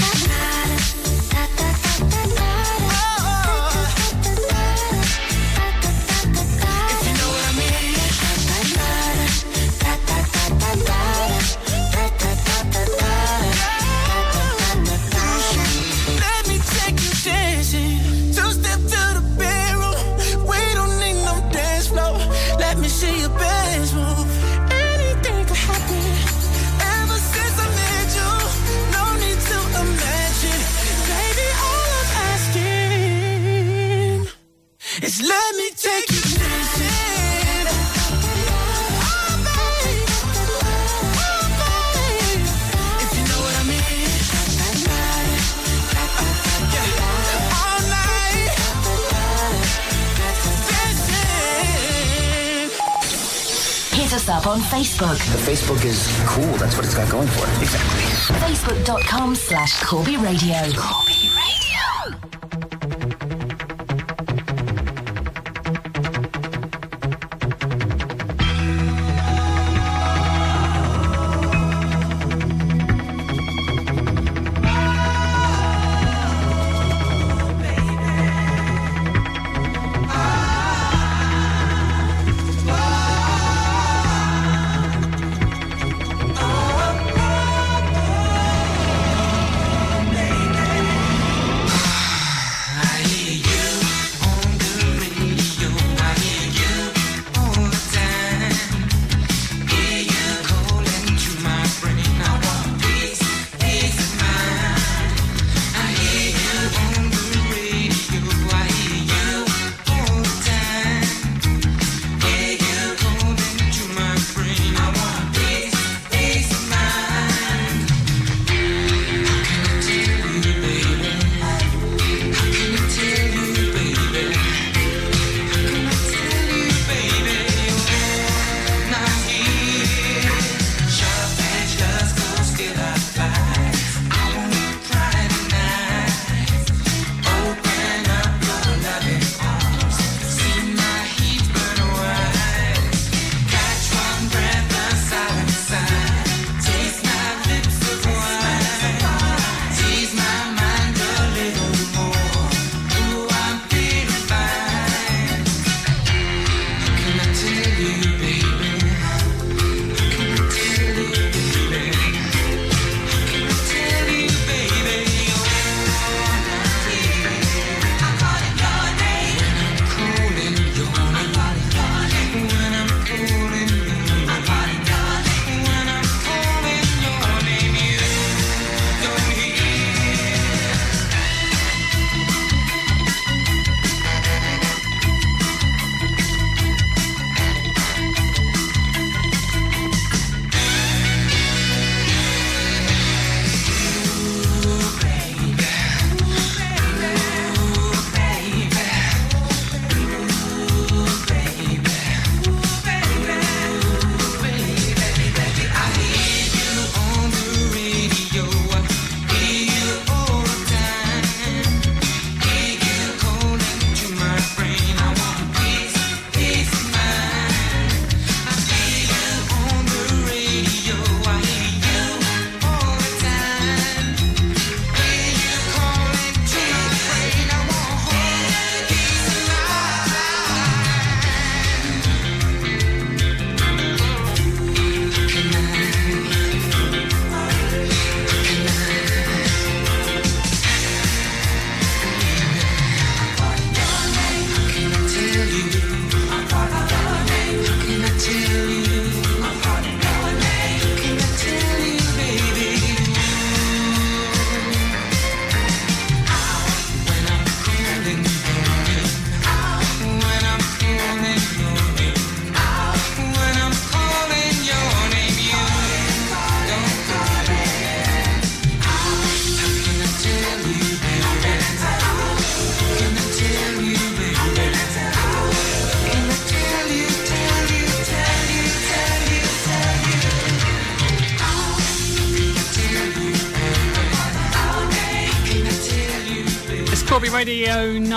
[54.31, 55.17] up on Facebook.
[55.31, 56.53] The Facebook is cool.
[56.57, 57.61] That's what it's got going for it.
[57.61, 58.01] Exactly.
[58.39, 60.71] Facebook.com slash Corby Radio.
[60.77, 61.30] Corby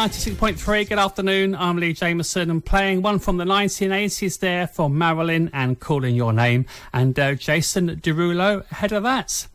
[0.04, 0.86] 96.3.
[0.90, 1.54] Good afternoon.
[1.54, 6.34] I'm Lee Jameson and playing one from the 1980s there for Marilyn and Calling Your
[6.34, 9.48] Name and uh, Jason Derulo ahead of that.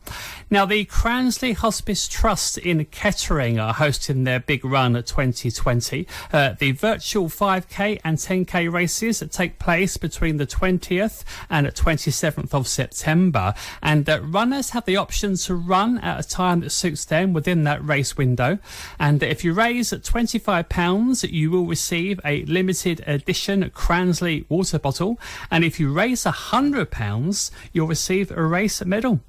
[0.50, 6.06] Now, the Cransley Hospice Trust in Kettering are hosting their big run at 2020.
[6.32, 12.66] Uh, the virtual 5k and 10k races take place between the 20th and 27th of
[12.66, 13.54] September.
[13.82, 17.64] And uh, runners have the option to run at a time that suits them within
[17.64, 18.58] that race window.
[18.98, 25.18] And if you raise £25, you will receive a limited edition Cransley water bottle.
[25.50, 29.20] And if you raise £100, you'll receive a race medal.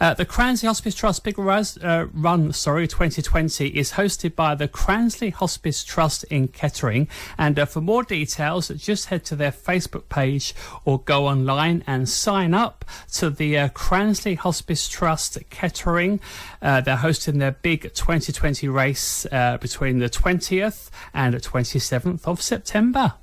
[0.00, 4.68] Uh, the Cransley Hospice Trust Big Raz, uh, Run sorry, 2020 is hosted by the
[4.68, 7.08] Cransley Hospice Trust in Kettering.
[7.38, 10.54] And uh, for more details, just head to their Facebook page
[10.84, 12.84] or go online and sign up
[13.14, 16.20] to the uh, Cransley Hospice Trust Kettering.
[16.60, 23.14] Uh, they're hosting their big 2020 race uh, between the 20th and 27th of September.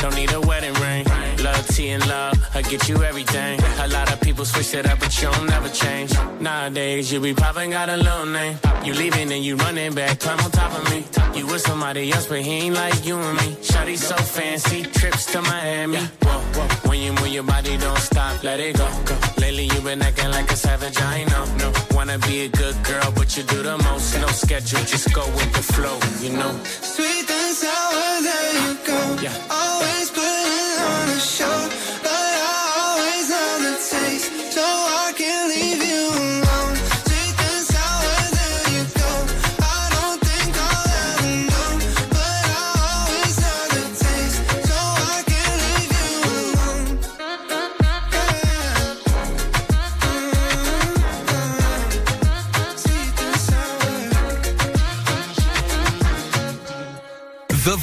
[0.00, 1.04] Don't need a wedding ring.
[1.42, 3.60] Loyalty and love, I get you everything.
[3.80, 6.12] A lot of people switch it up, but you don't never change.
[6.40, 8.56] Nowadays, you be popping, got a little name.
[8.84, 11.04] You leaving and you running back, climb on top of me.
[11.38, 13.48] You with somebody else, but he ain't like you and me.
[13.62, 15.98] Shawty so fancy, trips to Miami.
[15.98, 16.88] Whoa, whoa.
[16.88, 18.88] When you move your body, don't stop, let it go.
[19.04, 19.16] go.
[19.38, 21.44] Lately, you been acting like a savage, I know.
[21.56, 24.18] No, wanna be a good girl, but you do the most.
[24.20, 26.52] No schedule, just go with the flow, you know.
[26.64, 28.98] Sweet and sour, there you go.
[29.50, 29.67] Always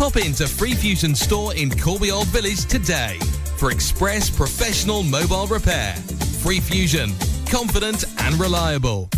[0.00, 3.18] Pop into Free Fusion store in Corby Old Village today
[3.58, 5.92] for express professional mobile repair.
[6.40, 7.10] Free Fusion,
[7.50, 9.10] confident and reliable.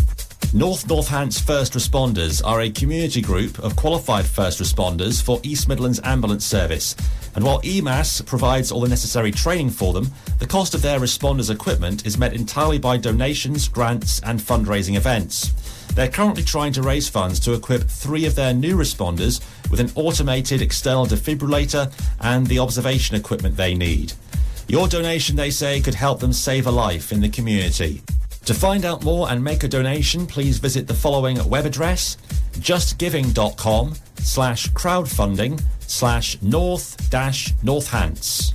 [0.53, 6.01] North Northants First Responders are a community group of qualified first responders for East Midlands
[6.03, 6.97] Ambulance Service.
[7.33, 11.49] And while EMAS provides all the necessary training for them, the cost of their responders'
[11.49, 15.53] equipment is met entirely by donations, grants, and fundraising events.
[15.95, 19.91] They're currently trying to raise funds to equip three of their new responders with an
[19.95, 21.91] automated external defibrillator
[22.21, 24.13] and the observation equipment they need.
[24.67, 28.01] Your donation, they say, could help them save a life in the community.
[28.45, 32.17] To find out more and make a donation, please visit the following web address
[32.53, 38.53] justgiving.com slash crowdfunding slash north dash northants.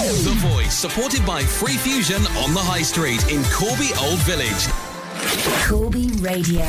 [0.00, 4.79] The Voice, supported by Free Fusion on the High Street in Corby Old Village.
[5.66, 6.64] Corby Radio.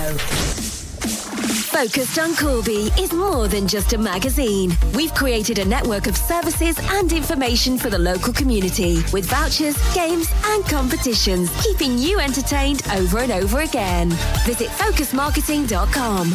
[1.72, 4.72] Focused on Corby is more than just a magazine.
[4.94, 10.30] We've created a network of services and information for the local community with vouchers, games,
[10.46, 14.10] and competitions, keeping you entertained over and over again.
[14.46, 16.30] Visit focusmarketing.com.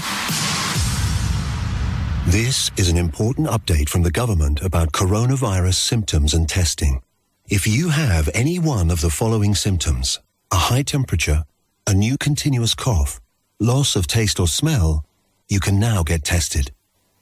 [2.26, 7.02] This is an important update from the government about coronavirus symptoms and testing.
[7.48, 10.18] If you have any one of the following symptoms,
[10.50, 11.44] a high temperature,
[11.86, 13.20] a new continuous cough,
[13.60, 15.04] loss of taste or smell,
[15.48, 16.72] you can now get tested.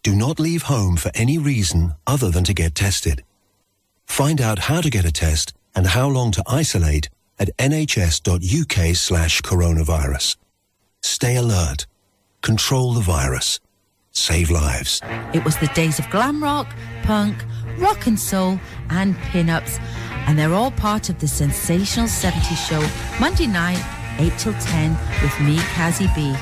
[0.02, 3.22] Do not leave home for any reason other than to get tested.
[4.06, 9.42] Find out how to get a test and how long to isolate at nhs.uk slash
[9.42, 10.36] coronavirus.
[11.02, 11.86] Stay alert.
[12.40, 13.60] Control the virus.
[14.12, 15.02] Save lives.
[15.34, 17.36] It was the days of glam rock, punk,
[17.78, 19.78] rock and soul, and pin-ups.
[20.26, 22.82] And they're all part of the sensational 70s show,
[23.20, 23.82] Monday night,
[24.18, 24.90] 8 till 10,
[25.22, 26.34] with me, Kazzy B.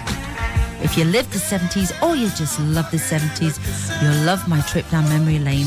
[0.84, 3.58] If you lived the 70s or you just love the 70s,
[4.02, 5.66] you'll love my trip down memory lane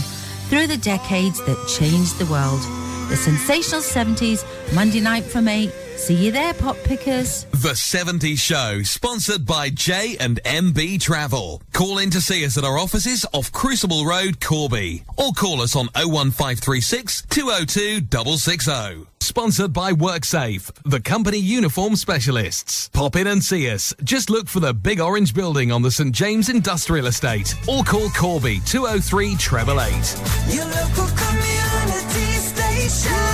[0.50, 2.62] through the decades that changed the world.
[3.10, 5.72] The sensational 70s, Monday night from 8.
[6.06, 7.46] See you there, pop pickers.
[7.46, 11.64] The 70 Show, sponsored by J and MB Travel.
[11.74, 15.76] Call in to see us at our offices off Crucible Road, Corby, or call us
[15.76, 18.06] on 01536 202
[18.38, 19.08] 660.
[19.20, 22.88] Sponsored by WorkSafe, the company uniform specialists.
[22.90, 23.92] Pop in and see us.
[24.04, 28.10] Just look for the big orange building on the St James Industrial Estate, or call
[28.12, 30.54] Corby 203 888.
[30.54, 33.25] Your local community station,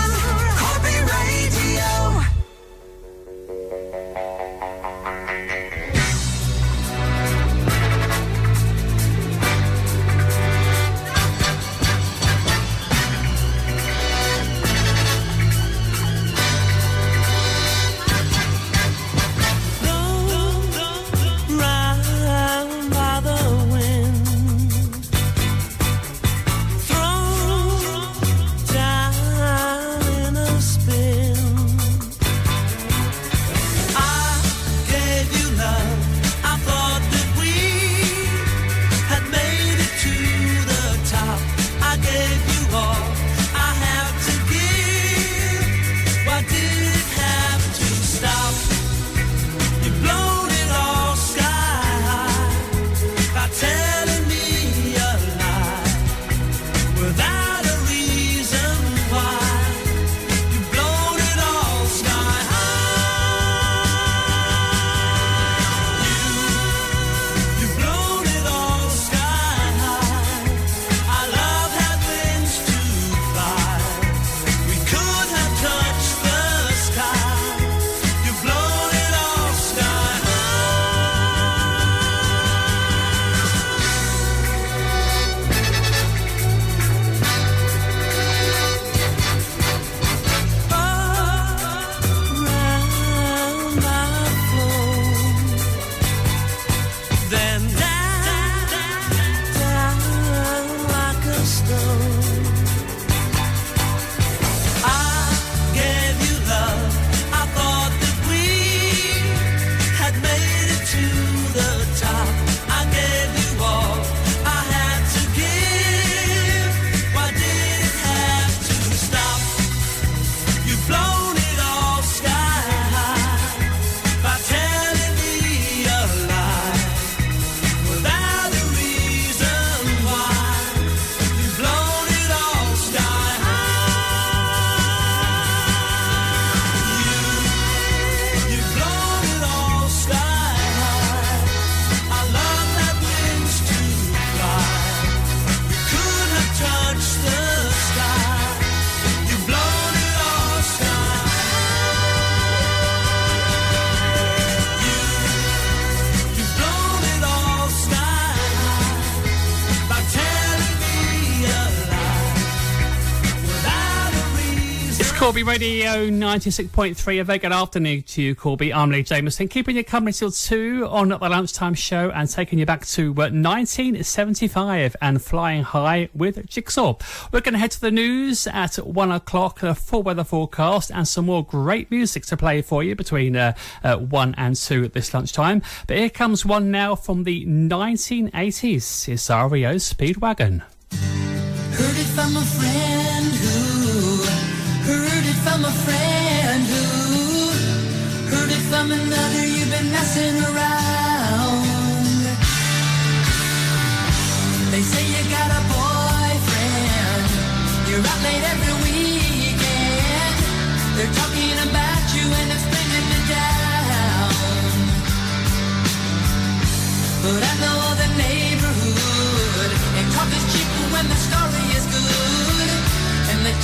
[165.42, 167.20] Corby Radio 96.3.
[167.20, 168.72] A very good afternoon to you, Corby.
[168.72, 172.66] I'm Lee Jameson, keeping you company till 2 on the lunchtime show and taking you
[172.68, 176.96] back to uh, 1975 and flying high with Jigsaw.
[177.32, 181.08] We're going to head to the news at 1 o'clock, a full weather forecast, and
[181.08, 183.54] some more great music to play for you between uh,
[183.84, 185.64] uh, 1 and 2 at this lunchtime.
[185.88, 189.08] But here comes one now from the 1980s.
[189.10, 190.62] It's REO Speedwagon.
[190.92, 193.20] Heard it from a friend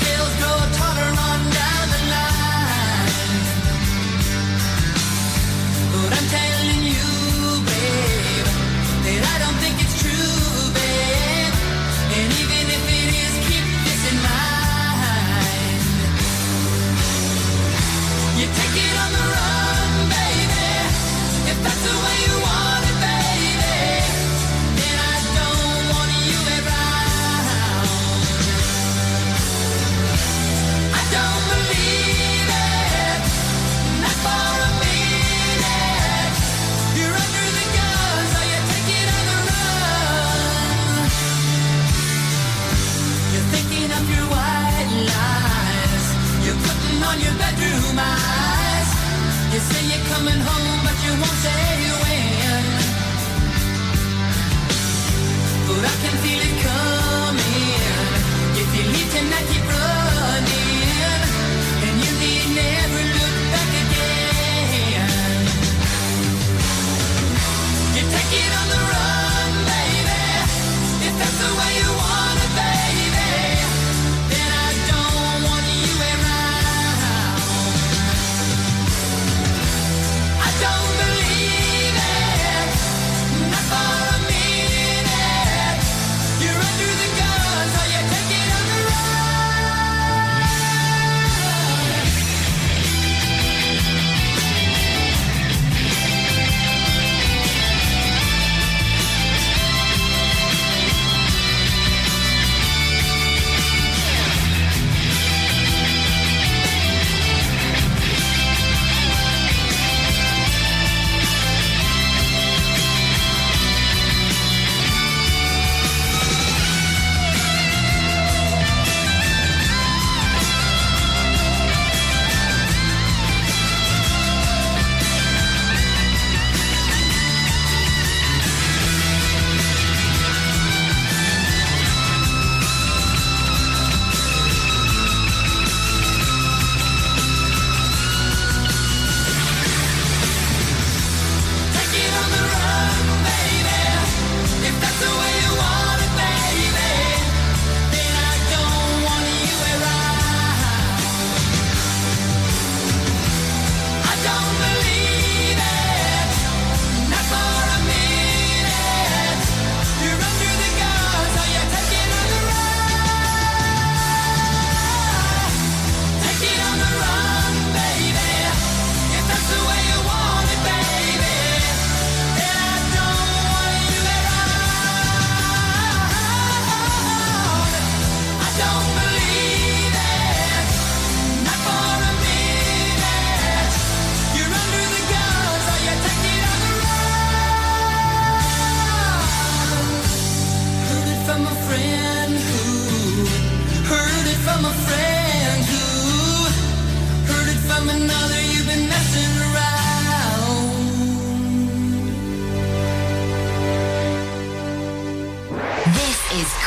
[0.04, 0.37] and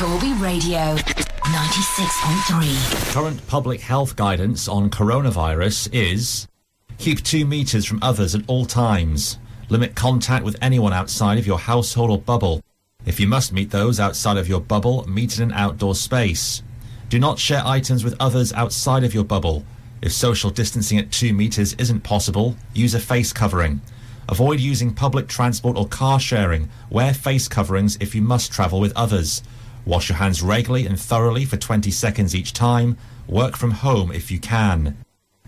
[0.01, 3.13] Corby Radio 96.3.
[3.13, 6.49] Current public health guidance on coronavirus is
[6.97, 9.37] keep two metres from others at all times.
[9.69, 12.63] Limit contact with anyone outside of your household or bubble.
[13.05, 16.63] If you must meet those outside of your bubble, meet in an outdoor space.
[17.11, 19.67] Do not share items with others outside of your bubble.
[20.01, 23.83] If social distancing at two metres isn't possible, use a face covering.
[24.31, 26.71] Avoid using public transport or car sharing.
[26.89, 29.43] Wear face coverings if you must travel with others.
[29.85, 32.97] Wash your hands regularly and thoroughly for 20 seconds each time.
[33.27, 34.97] Work from home if you can.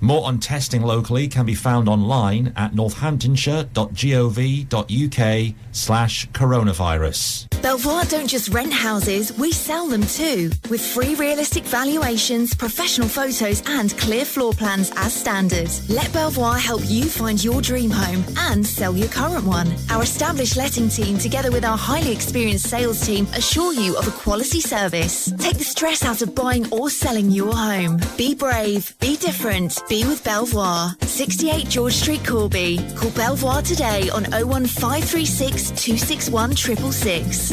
[0.02, 7.46] More on testing locally can be found online at northamptonshire.gov.uk slash coronavirus.
[7.62, 10.50] Belvoir don't just rent houses, we sell them too.
[10.68, 15.70] With free realistic valuations, professional photos, and clear floor plans as standard.
[15.88, 19.72] Let Belvoir help you find your dream home and sell your current one.
[19.90, 24.10] Our established letting team, together with our highly experienced sales team, assure you of a
[24.10, 25.32] quality service.
[25.38, 28.00] Take the stress out of buying or selling your home.
[28.16, 30.96] Be brave, be different, be with Belvoir.
[31.02, 32.78] 68 George Street, Corby.
[32.96, 37.52] Call Belvoir today on 01536 261 666.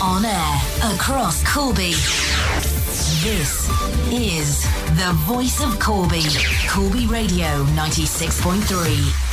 [0.00, 0.60] On air
[0.94, 1.94] across Corby.
[3.24, 3.68] This
[4.12, 4.62] is
[4.94, 6.22] the voice of Corby.
[6.68, 9.27] Corby Radio 96.3.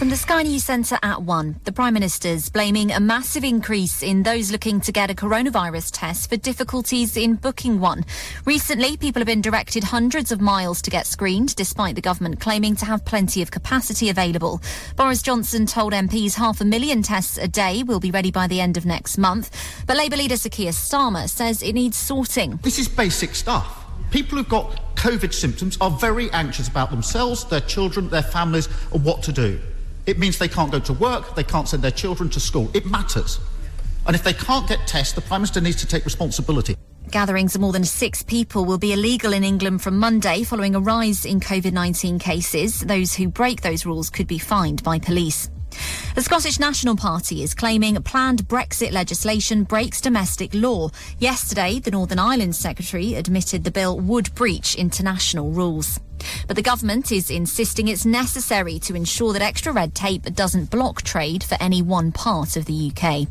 [0.00, 4.22] From the Sky News Centre at 1, the Prime Minister's blaming a massive increase in
[4.22, 8.06] those looking to get a coronavirus test for difficulties in booking one.
[8.46, 12.76] Recently, people have been directed hundreds of miles to get screened, despite the government claiming
[12.76, 14.62] to have plenty of capacity available.
[14.96, 18.58] Boris Johnson told MPs half a million tests a day will be ready by the
[18.62, 19.54] end of next month.
[19.86, 22.58] But Labour leader Sir Keir Starmer says it needs sorting.
[22.62, 23.84] This is basic stuff.
[24.10, 29.04] People who've got COVID symptoms are very anxious about themselves, their children, their families, and
[29.04, 29.60] what to do.
[30.06, 32.70] It means they can't go to work, they can't send their children to school.
[32.74, 33.38] It matters.
[34.06, 36.76] And if they can't get tests, the Prime Minister needs to take responsibility.
[37.10, 40.80] Gatherings of more than six people will be illegal in England from Monday following a
[40.80, 42.80] rise in COVID 19 cases.
[42.80, 45.50] Those who break those rules could be fined by police.
[46.14, 50.90] The Scottish National Party is claiming planned Brexit legislation breaks domestic law.
[51.18, 56.00] Yesterday, the Northern Ireland Secretary admitted the bill would breach international rules.
[56.46, 61.02] But the government is insisting it's necessary to ensure that extra red tape doesn't block
[61.02, 63.26] trade for any one part of the UK.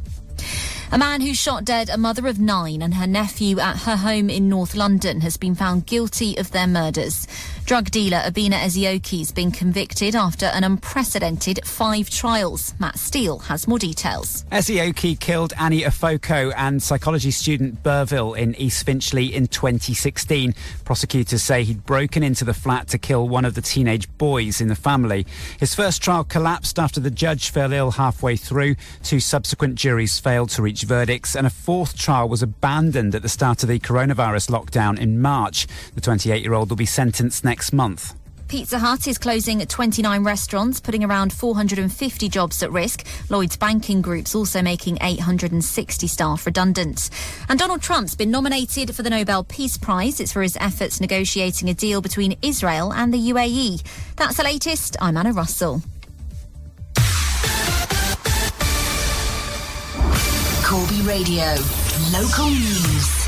[0.92, 4.28] A man who shot dead a mother of nine and her nephew at her home
[4.28, 7.28] in North London has been found guilty of their murders.
[7.66, 12.74] Drug dealer Abina Ezioki has been convicted after an unprecedented five trials.
[12.80, 14.44] Matt Steele has more details.
[14.52, 20.56] Ezioki killed Annie Afoko and psychology student Burville in East Finchley in 2016.
[20.86, 24.70] Prosecutors say he'd broken into the flat to kill one of the teenage boys in
[24.70, 25.28] the family.
[25.60, 28.76] His first trial collapsed after the judge fell ill halfway through.
[29.04, 33.30] Two subsequent juries failed to reach verdicts, and a fourth trial was abandoned at the
[33.30, 35.68] start of the coronavirus lockdown in March.
[35.96, 38.16] The 28 year old will be sentenced next month.
[38.50, 43.06] Pizza Hut is closing 29 restaurants, putting around 450 jobs at risk.
[43.30, 47.12] Lloyd's Banking Group's also making 860 staff redundant.
[47.48, 50.20] And Donald Trump's been nominated for the Nobel Peace Prize.
[50.20, 53.84] It's for his efforts negotiating a deal between Israel and the UAE.
[54.16, 54.98] That's the latest.
[55.00, 55.84] I'm Anna Russell.
[60.70, 61.56] Corby Radio.
[62.12, 63.28] Local news.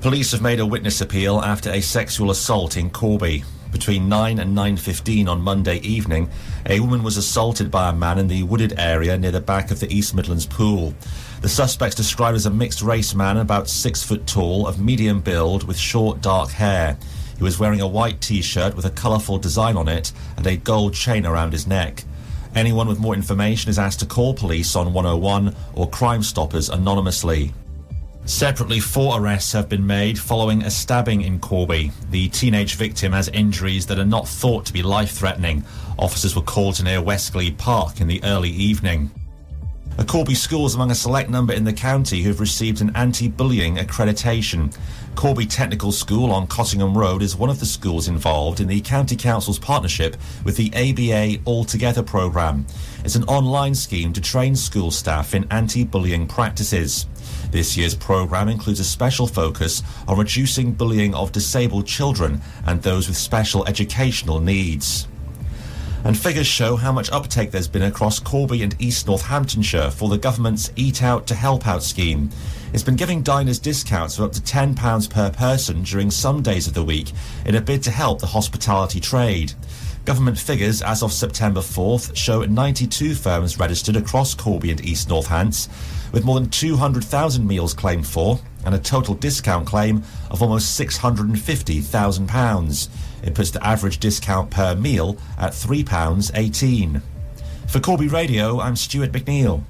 [0.00, 3.44] Police have made a witness appeal after a sexual assault in Corby.
[3.70, 6.30] Between 9 and 9.15 on Monday evening,
[6.64, 9.80] a woman was assaulted by a man in the wooded area near the back of
[9.80, 10.94] the East Midlands pool.
[11.42, 15.76] The suspect's described as a mixed-race man about six foot tall, of medium build, with
[15.76, 16.96] short dark hair.
[17.36, 20.94] He was wearing a white t-shirt with a colourful design on it and a gold
[20.94, 22.02] chain around his neck.
[22.56, 27.52] Anyone with more information is asked to call police on 101 or Crime Stoppers anonymously.
[28.24, 31.92] Separately, four arrests have been made following a stabbing in Corby.
[32.10, 35.64] The teenage victim has injuries that are not thought to be life threatening.
[35.98, 39.10] Officers were called to near West Glebe Park in the early evening.
[39.98, 42.94] A Corby school is among a select number in the county who have received an
[42.94, 44.76] anti-bullying accreditation.
[45.14, 49.16] Corby Technical School on Cottingham Road is one of the schools involved in the County
[49.16, 52.66] Council's partnership with the ABA All Together programme.
[53.04, 57.06] It's an online scheme to train school staff in anti-bullying practices.
[57.50, 63.08] This year's programme includes a special focus on reducing bullying of disabled children and those
[63.08, 65.08] with special educational needs.
[66.06, 70.16] And figures show how much uptake there's been across Corby and East Northamptonshire for the
[70.16, 72.30] government's Eat Out to Help Out scheme.
[72.72, 76.74] It's been giving diners discounts of up to £10 per person during some days of
[76.74, 77.10] the week
[77.44, 79.52] in a bid to help the hospitality trade.
[80.04, 85.68] Government figures as of September 4th show 92 firms registered across Corby and East Northants,
[86.12, 92.88] with more than 200,000 meals claimed for and a total discount claim of almost £650,000.
[93.26, 97.02] It puts the average discount per meal at £3.18.
[97.68, 99.62] For Corby Radio, I'm Stuart McNeil.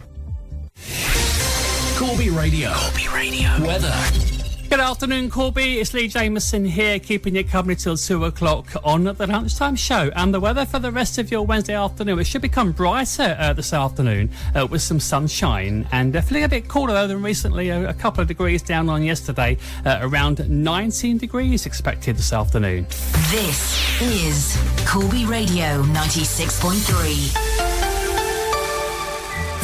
[1.97, 2.73] Corby Radio.
[2.74, 3.49] Corby Radio.
[3.66, 4.36] Weather.
[4.68, 5.78] Good afternoon, Corby.
[5.78, 10.10] It's Lee Jameson here, keeping you company till two o'clock on the lunchtime show.
[10.16, 13.52] And the weather for the rest of your Wednesday afternoon, it should become brighter uh,
[13.52, 17.68] this afternoon uh, with some sunshine and uh, feeling a bit cooler though than recently,
[17.68, 19.56] a, a couple of degrees down on yesterday.
[19.84, 22.86] Uh, around 19 degrees expected this afternoon.
[23.30, 27.76] This is Corby Radio 96.3.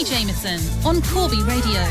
[0.00, 1.84] Lee Jameson on Corby Radio.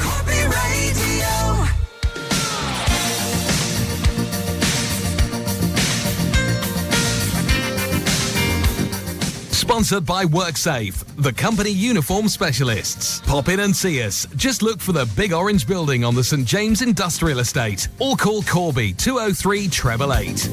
[9.51, 13.21] Sponsored by WorkSafe, the company uniform specialists.
[13.27, 14.25] Pop in and see us.
[14.35, 18.41] Just look for the big orange building on the St James Industrial Estate or call
[18.41, 20.49] Corby 203 treble eight.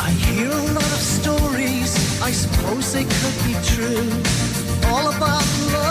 [0.00, 4.10] I hear a lot of stories, I suppose they could be true.
[4.90, 5.83] All about love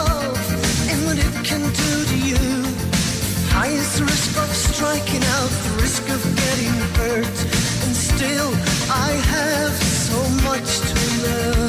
[4.84, 7.38] striking out, the risk of getting hurt.
[7.86, 8.50] And still,
[8.92, 11.63] I have so much to learn.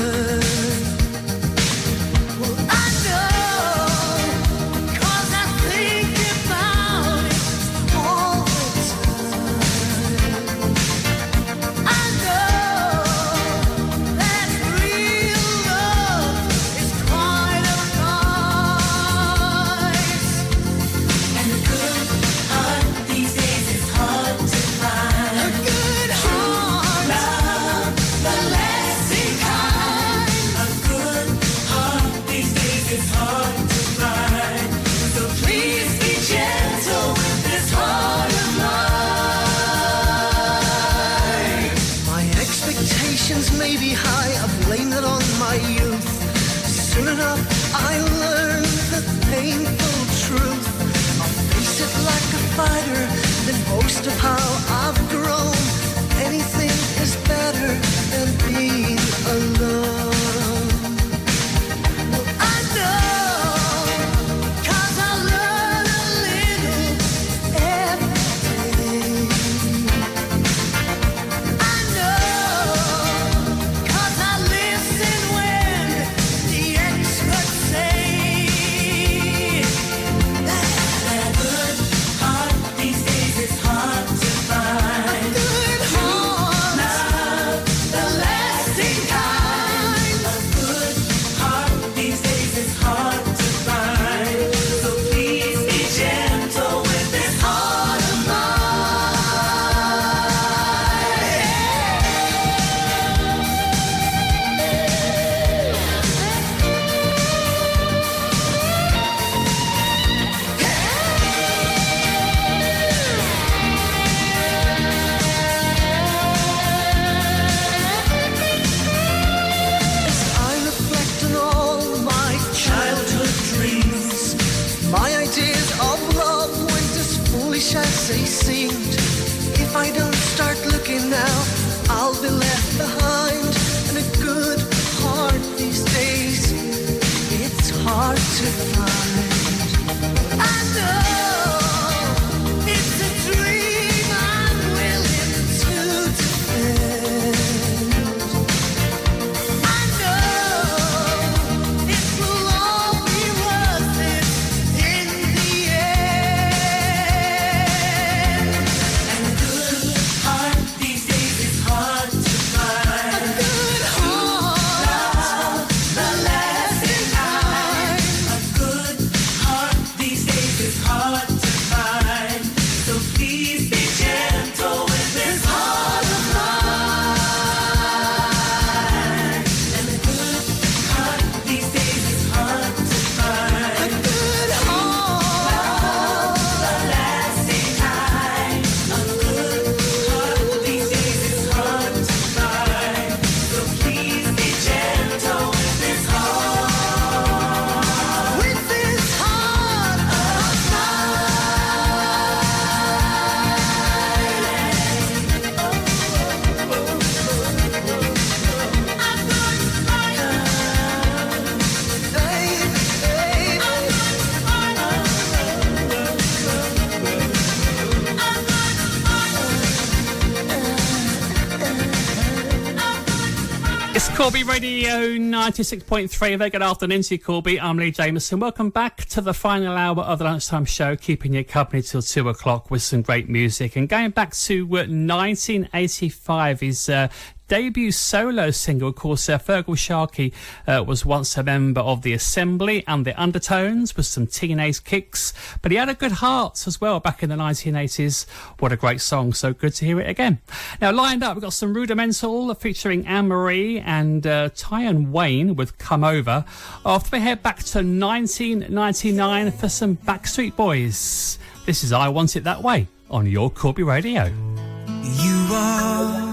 [224.55, 226.39] Radio 96.3.
[226.39, 227.61] Very good afternoon to you, Corby.
[227.61, 228.41] I'm Lee Jameson.
[228.41, 232.31] Welcome back to the final hour of the lunchtime show, keeping you company till two
[232.31, 233.77] o'clock with some great music.
[233.77, 237.09] And going back to uh, 1985 is uh,
[237.49, 238.89] debut solo single.
[238.89, 240.33] Of course, uh, Feargal Sharkey
[240.67, 245.33] uh, was once a member of the Assembly and the Undertones with some teenage kicks,
[245.61, 248.29] but he had a good heart as well back in the 1980s.
[248.59, 249.33] What a great song.
[249.35, 250.41] So good to hear it again.
[250.81, 255.77] Now, lined up, we've got some Rudimental featuring Anne Marie and uh, Tion Wayne with
[255.79, 256.45] Come Over.
[256.87, 261.39] After we head back to 1999 for some Backstreet Boys.
[261.67, 264.27] This is I Want It That Way on your Corby Radio.
[264.27, 266.33] You are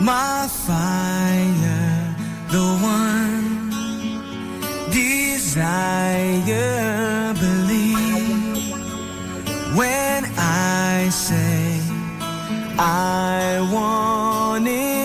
[0.00, 2.16] my fire,
[2.50, 3.70] the one
[4.90, 5.64] desire.
[7.34, 8.74] Believe
[9.76, 11.80] when I say
[12.78, 14.99] I want it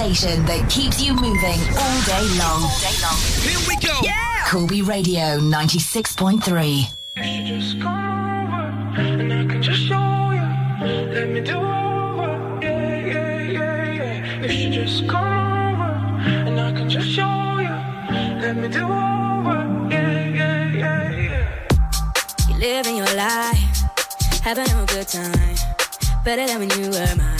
[0.00, 2.64] station that keeps you moving all day long.
[2.64, 3.20] All day long.
[3.44, 3.92] Here we go.
[4.02, 4.46] Yeah.
[4.48, 6.88] Corby Radio 96.3.
[7.46, 10.48] Just come over and I can just show you.
[11.12, 12.32] Let me do over.
[12.62, 14.44] Yeah, yeah, yeah, yeah.
[14.44, 15.92] If you just come over
[16.48, 17.76] and I can just show you.
[18.40, 19.58] Let me do over.
[19.90, 22.48] Yeah, yeah, yeah, yeah.
[22.48, 23.82] You living your life,
[24.40, 25.56] having a good time.
[26.24, 27.39] Better than when you were mine.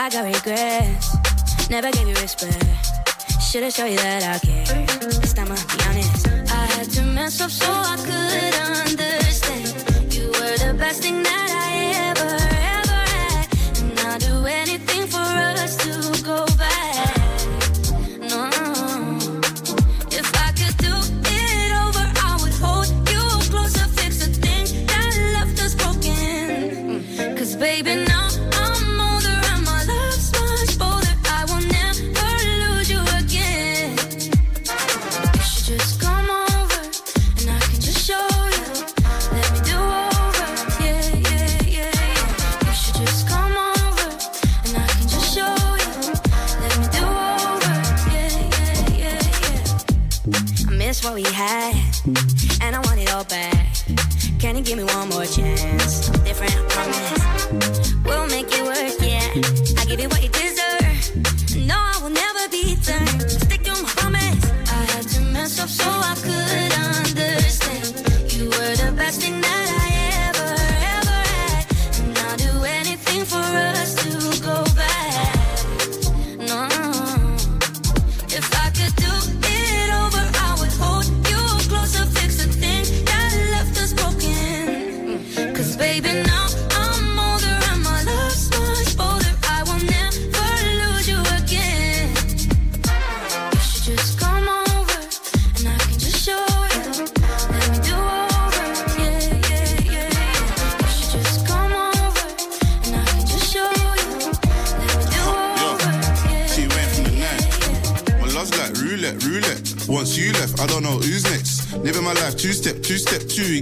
[0.00, 1.68] I got regrets.
[1.68, 2.64] Never gave you respect.
[3.38, 4.86] Should've showed you that I care.
[5.20, 6.26] This time I'll be honest.
[6.26, 10.14] I had to mess up so I could understand.
[10.14, 11.69] You were the best thing that I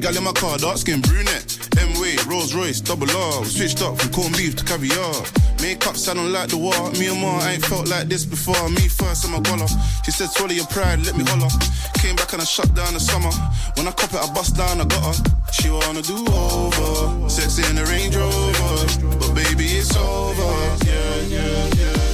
[0.09, 1.69] Gal in my car, dark skin brunette.
[1.77, 3.45] M way, Rolls Royce, double R.
[3.45, 5.13] Switched up from corned beef to caviar.
[5.61, 6.91] Makeup sounding like the war.
[6.93, 8.71] Me and Ma ain't felt like this before.
[8.71, 9.69] Me first, I'm a goller.
[10.07, 11.53] She said, swallow your pride, let me holler.
[12.01, 13.33] Came back and I shut down the summer.
[13.77, 15.25] When I cop it, I bust down, I got her.
[15.53, 17.29] She wanna do over.
[17.29, 19.19] Sex in the Range Rover.
[19.21, 20.49] But baby, it's over.
[20.89, 22.08] Yeah, yeah, yeah.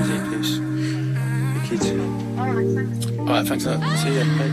[1.69, 1.92] kids.
[3.19, 3.98] Alright, thanks a lot.
[4.00, 4.19] See.
[4.19, 4.52] Bye.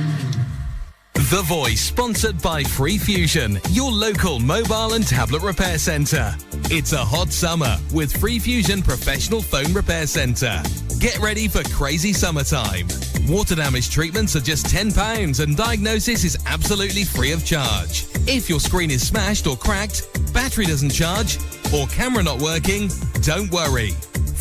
[1.15, 6.37] The Voice, sponsored by Free Fusion, your local mobile and tablet repair centre.
[6.71, 10.63] It's a hot summer with Free Fusion Professional Phone Repair Centre.
[11.01, 12.87] Get ready for crazy summertime.
[13.29, 18.07] Water damage treatments are just £10 and diagnosis is absolutely free of charge.
[18.29, 21.39] If your screen is smashed or cracked, battery doesn't charge,
[21.75, 22.89] or camera not working,
[23.23, 23.95] don't worry.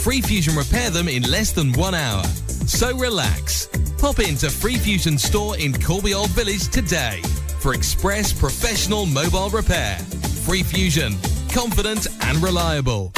[0.09, 2.23] Free Fusion repair them in less than one hour.
[2.65, 3.67] So relax.
[3.99, 7.21] Pop into Free Fusion store in Corby Old Village today
[7.59, 9.99] for express professional mobile repair.
[10.47, 11.15] Free Fusion,
[11.53, 13.13] confident and reliable.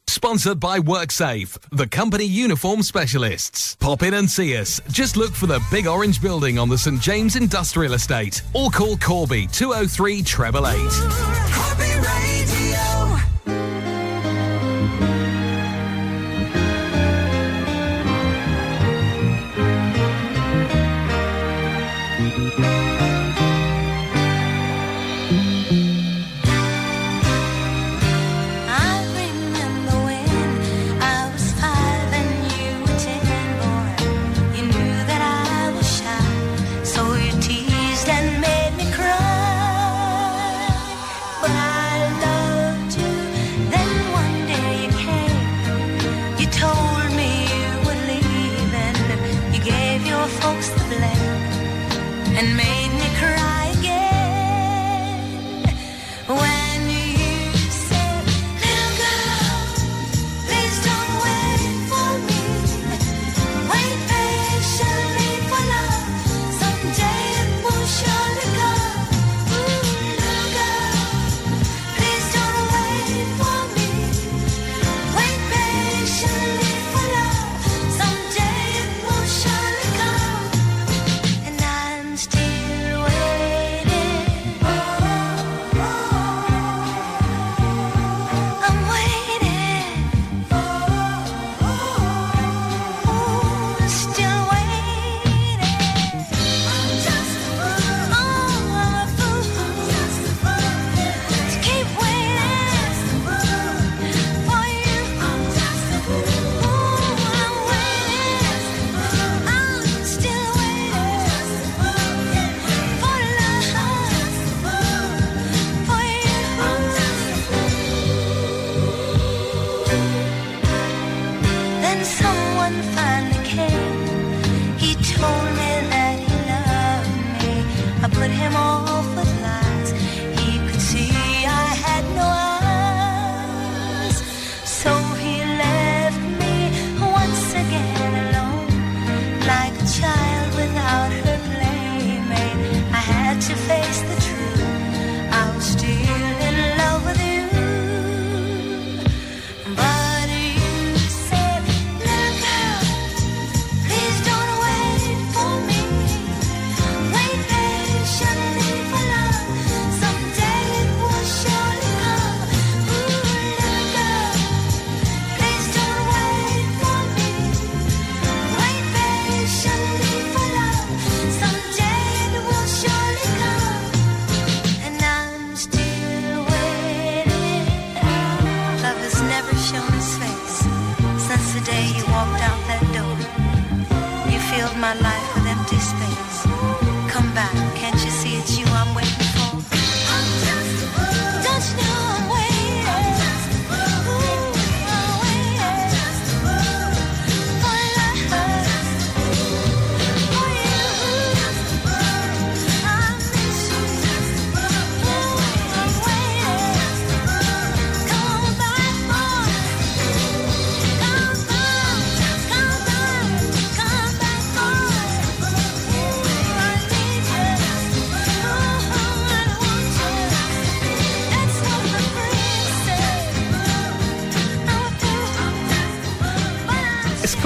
[0.07, 3.77] Sponsored by WorkSafe, the company uniform specialists.
[3.77, 4.81] Pop in and see us.
[4.91, 6.99] Just look for the big orange building on the St.
[7.01, 12.38] James Industrial Estate or call Corby 203 888.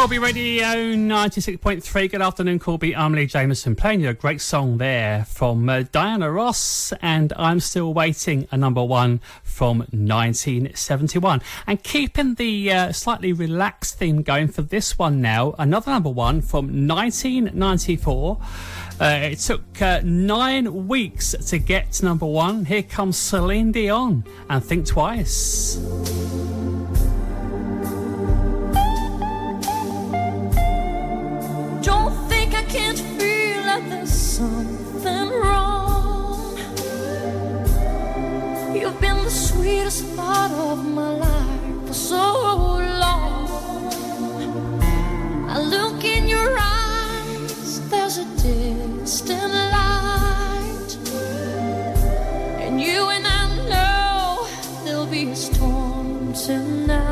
[0.02, 2.10] Corby Radio 96.3.
[2.10, 2.96] Good afternoon, Corby.
[2.96, 7.60] I'm Lee Jameson playing you a great song there from uh, Diana Ross and I'm
[7.60, 11.40] Still Waiting, a number one from 1971.
[11.68, 16.40] And keeping the uh, slightly relaxed theme going for this one now, another number one
[16.40, 18.40] from 1994.
[19.00, 22.64] Uh, it took uh, nine weeks to get to number one.
[22.64, 25.78] Here comes Celine Dion and Think Twice.
[31.82, 36.56] Don't think I can't feel that there's something wrong.
[38.72, 43.90] You've been the sweetest part of my life for so long.
[45.48, 50.96] I look in your eyes, there's a distant light.
[52.64, 54.46] And you and I know
[54.84, 57.11] there'll be a storm tonight.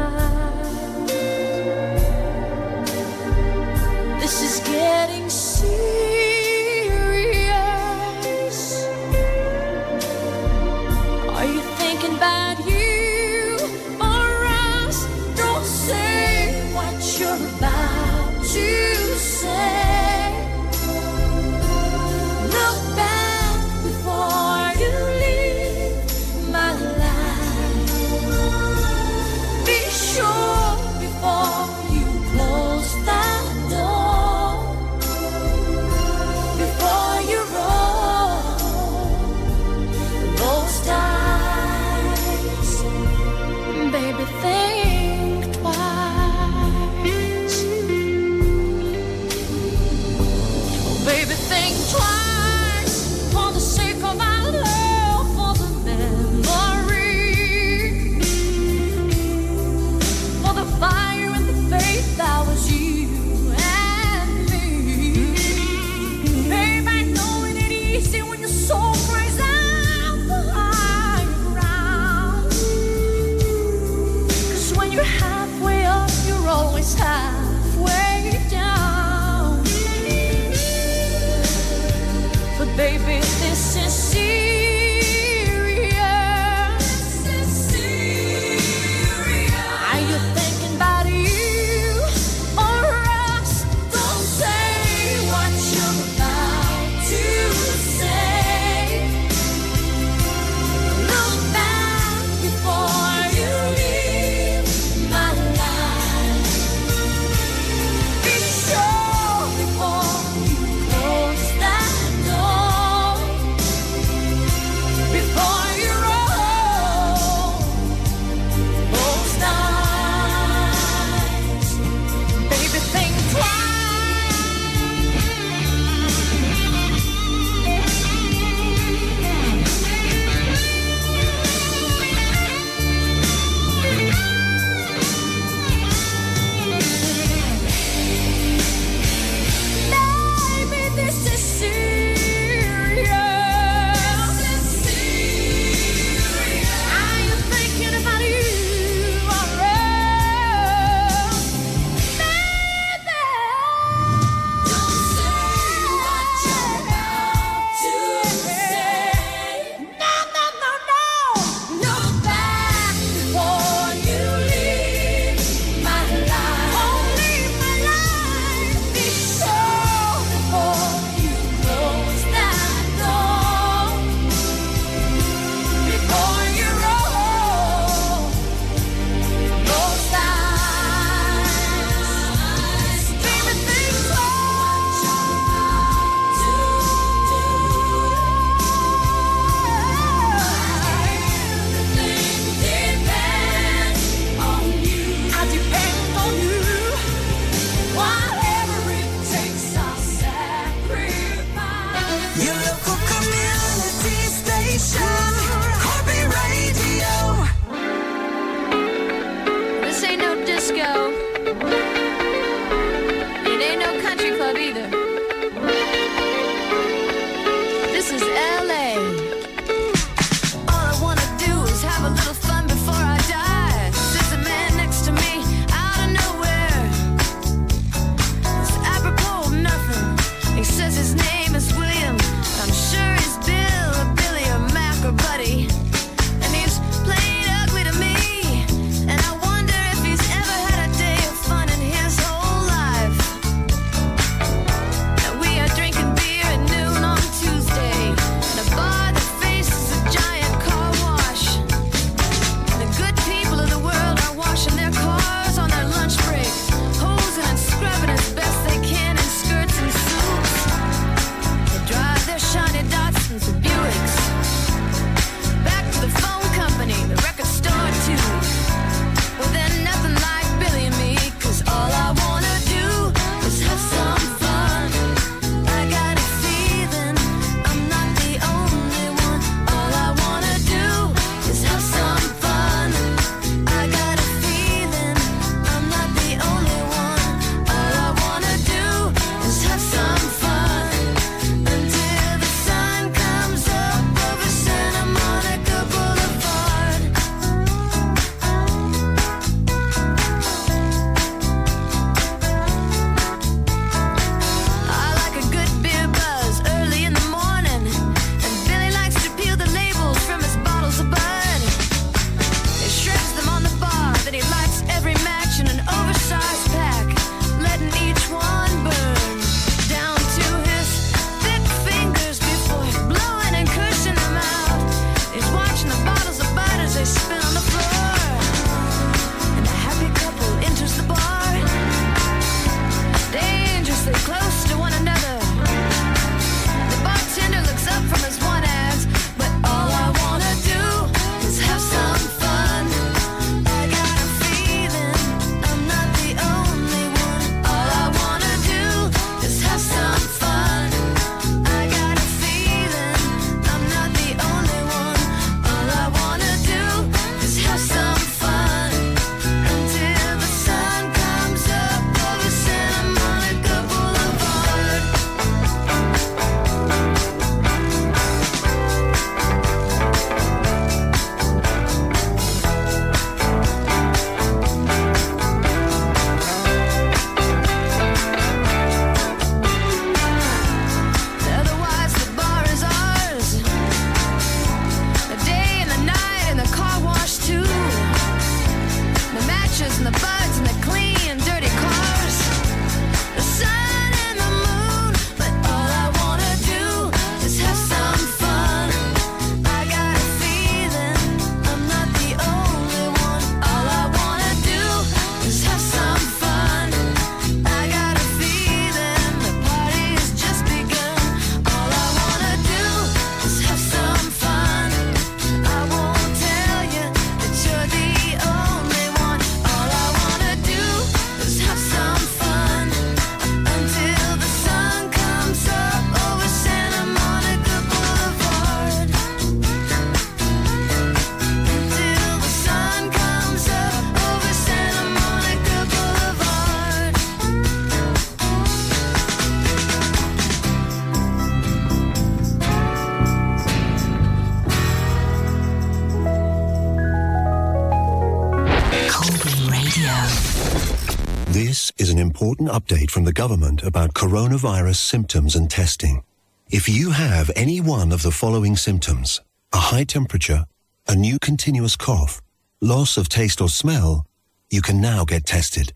[452.41, 456.23] Important update from the government about coronavirus symptoms and testing.
[456.71, 459.43] If you have any one of the following symptoms,
[459.75, 460.65] a high temperature,
[461.07, 462.41] a new continuous cough,
[462.81, 464.25] loss of taste or smell,
[464.71, 465.93] you can now get tested.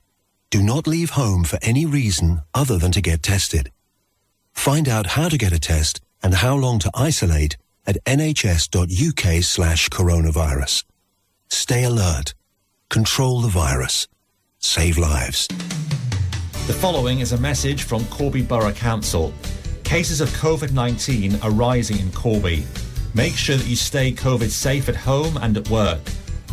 [0.51, 3.73] Do not leave home for any reason other than to get tested.
[4.53, 7.57] Find out how to get a test and how long to isolate
[7.87, 10.85] at nhs.uk slash coronavirus.
[11.49, 12.35] Stay alert.
[12.91, 14.09] Control the virus.
[14.59, 15.49] Save lives.
[16.67, 19.35] The following is a message from Corby Borough Council.
[19.83, 22.65] Cases of COVID 19 are rising in Corby.
[23.13, 26.01] Make sure that you stay COVID safe at home and at work.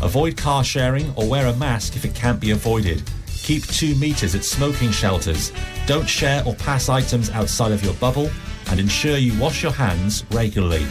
[0.02, 3.02] Avoid car sharing or wear a mask if it can't be avoided.
[3.26, 5.50] Keep two metres at smoking shelters.
[5.86, 8.28] Don't share or pass items outside of your bubble.
[8.66, 10.84] And ensure you wash your hands regularly.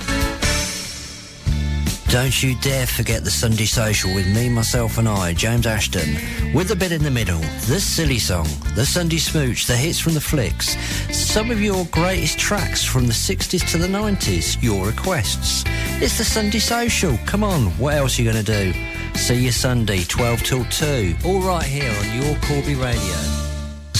[2.11, 6.17] Don't you dare forget the Sunday Social with me, myself, and I, James Ashton.
[6.53, 10.13] With a bit in the middle, the silly song, the Sunday Smooch, the hits from
[10.13, 10.75] the flicks,
[11.15, 15.63] some of your greatest tracks from the 60s to the 90s, your requests.
[16.01, 17.17] It's the Sunday Social.
[17.25, 19.17] Come on, what else are you going to do?
[19.17, 23.40] See you Sunday, 12 till 2, all right here on your Corby Radio.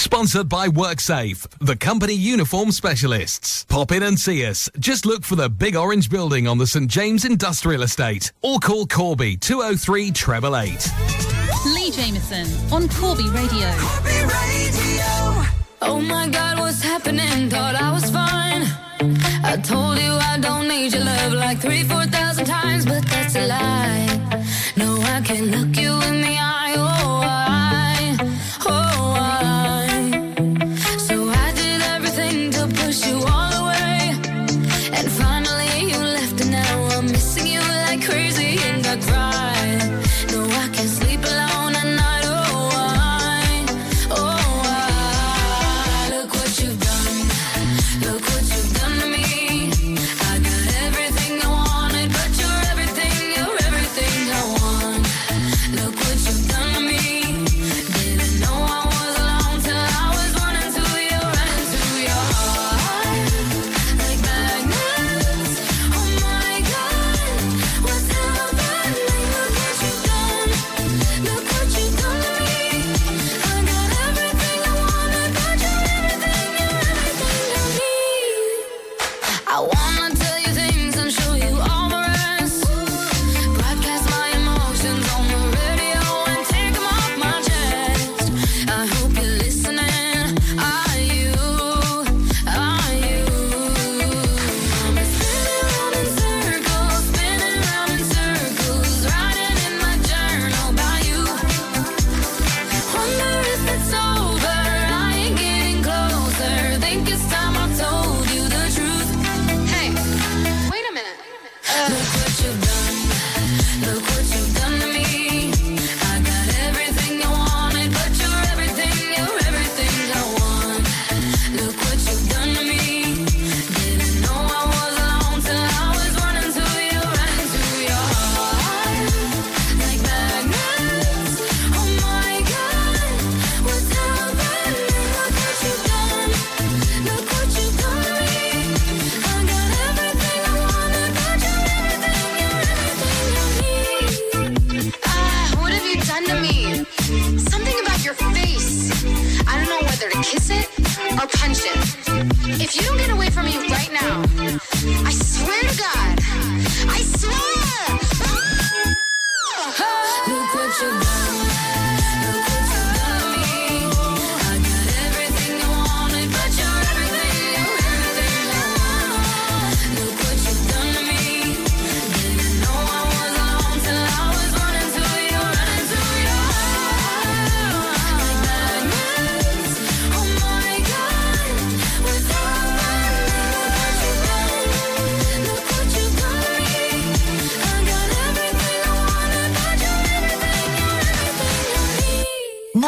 [0.02, 3.66] Sponsored by WorkSafe, the company uniform specialists.
[3.66, 4.68] Pop in and see us.
[4.80, 8.88] Just look for the big orange building on the St James Industrial Estate or call
[8.88, 10.92] Corby 203 888.
[11.76, 13.70] Lee Jameson on Corby Radio.
[15.84, 17.52] Oh my god, what's happening?
[17.52, 18.64] Thought I was fine.
[19.46, 23.36] I told you I don't need your love like three, four thousand times, but that's
[23.36, 24.46] a lie.
[24.76, 26.21] No, I can't look you in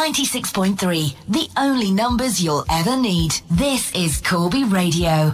[0.03, 3.31] 96.3, the only numbers you'll ever need.
[3.49, 5.33] This is Corby Radio.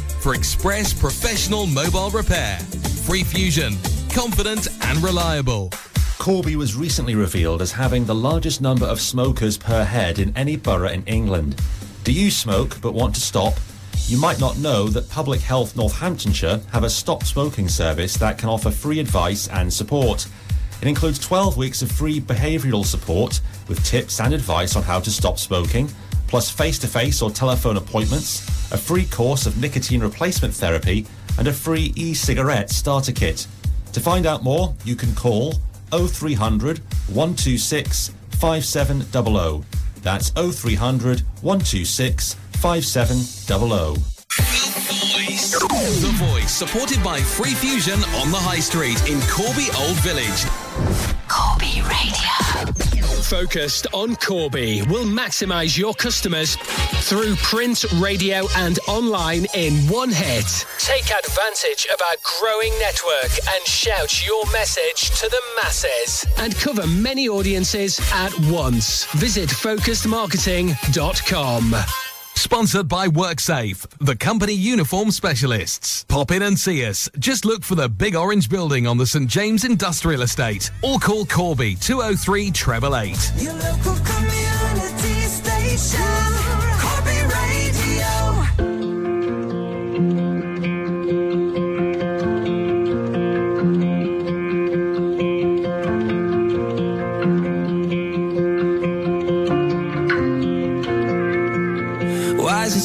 [0.21, 2.59] for express professional mobile repair.
[3.05, 3.75] Free Fusion,
[4.13, 5.71] confident and reliable.
[6.19, 10.55] Corby was recently revealed as having the largest number of smokers per head in any
[10.55, 11.59] borough in England.
[12.03, 13.55] Do you smoke but want to stop?
[14.05, 18.49] You might not know that Public Health Northamptonshire have a stop smoking service that can
[18.49, 20.27] offer free advice and support.
[20.81, 25.09] It includes 12 weeks of free behavioural support with tips and advice on how to
[25.09, 25.89] stop smoking,
[26.31, 31.05] plus face to face or telephone appointments, a free course of nicotine replacement therapy,
[31.37, 33.45] and a free e cigarette starter kit.
[33.91, 35.55] To find out more, you can call
[35.91, 36.79] 0300
[37.09, 39.65] 126 5700.
[40.01, 43.95] That's 0300 126 5700.
[45.99, 50.45] The Voice, supported by Free Fusion on the High Street in Corby Old Village.
[51.27, 52.90] Corby Radio.
[53.21, 56.55] Focused on Corby will maximize your customers
[57.07, 60.65] through print, radio, and online in one hit.
[60.79, 66.87] Take advantage of our growing network and shout your message to the masses and cover
[66.87, 69.05] many audiences at once.
[69.13, 72.10] Visit focusedmarketing.com.
[72.41, 76.05] Sponsored by WorkSafe, the company uniform specialists.
[76.05, 77.07] Pop in and see us.
[77.19, 79.29] Just look for the big orange building on the St.
[79.29, 83.15] James Industrial Estate or call Corby 203 888.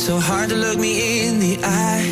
[0.06, 2.06] So hard to look me in the eye?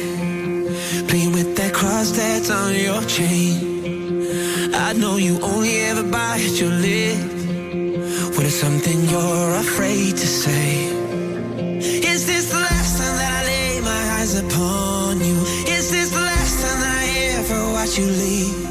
[1.08, 4.74] Playing with that cross that's on your chain.
[4.74, 7.34] I know you only ever bite your lip
[8.46, 10.86] it's something you're afraid to say.
[12.12, 15.36] Is this the last time that I lay my eyes upon you?
[15.76, 17.06] Is this the last time that I
[17.38, 18.63] ever watch you leave?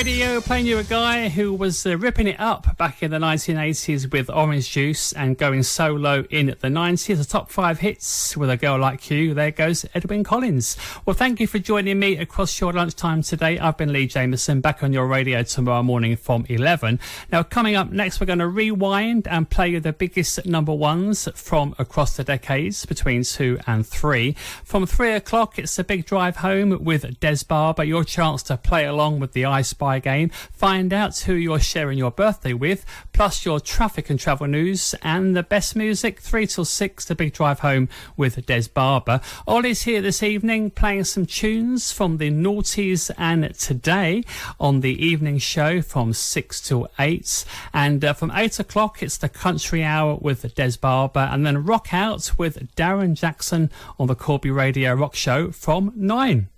[0.00, 4.10] Radio playing you a guy who was uh, ripping it up back in the 1980s
[4.10, 7.18] with Orange Juice and going solo in the 90s.
[7.18, 9.34] The top five hits with a girl like you.
[9.34, 10.78] There goes Edwyn Collins.
[11.04, 13.58] Well, thank you for joining me across your lunchtime today.
[13.58, 16.98] I've been Lee Jameson back on your radio tomorrow morning from 11.
[17.30, 21.74] Now, coming up next, we're going to rewind and play the biggest number ones from
[21.78, 24.32] across the decades between two and three.
[24.64, 27.84] From three o'clock, it's the big drive home with Des Barber.
[27.84, 31.98] Your chance to play along with the I Spy game, find out who you're sharing
[31.98, 32.69] your birthday with,
[33.12, 36.20] plus your traffic and travel news and the best music.
[36.20, 39.20] Three till six, the big drive home with Des Barber.
[39.46, 44.22] Ollie's here this evening playing some tunes from the noughties and today
[44.58, 47.44] on the evening show from six till eight.
[47.72, 51.92] And uh, from eight o'clock, it's the country hour with Des Barber, and then rock
[51.92, 56.48] out with Darren Jackson on the Corby Radio Rock Show from nine.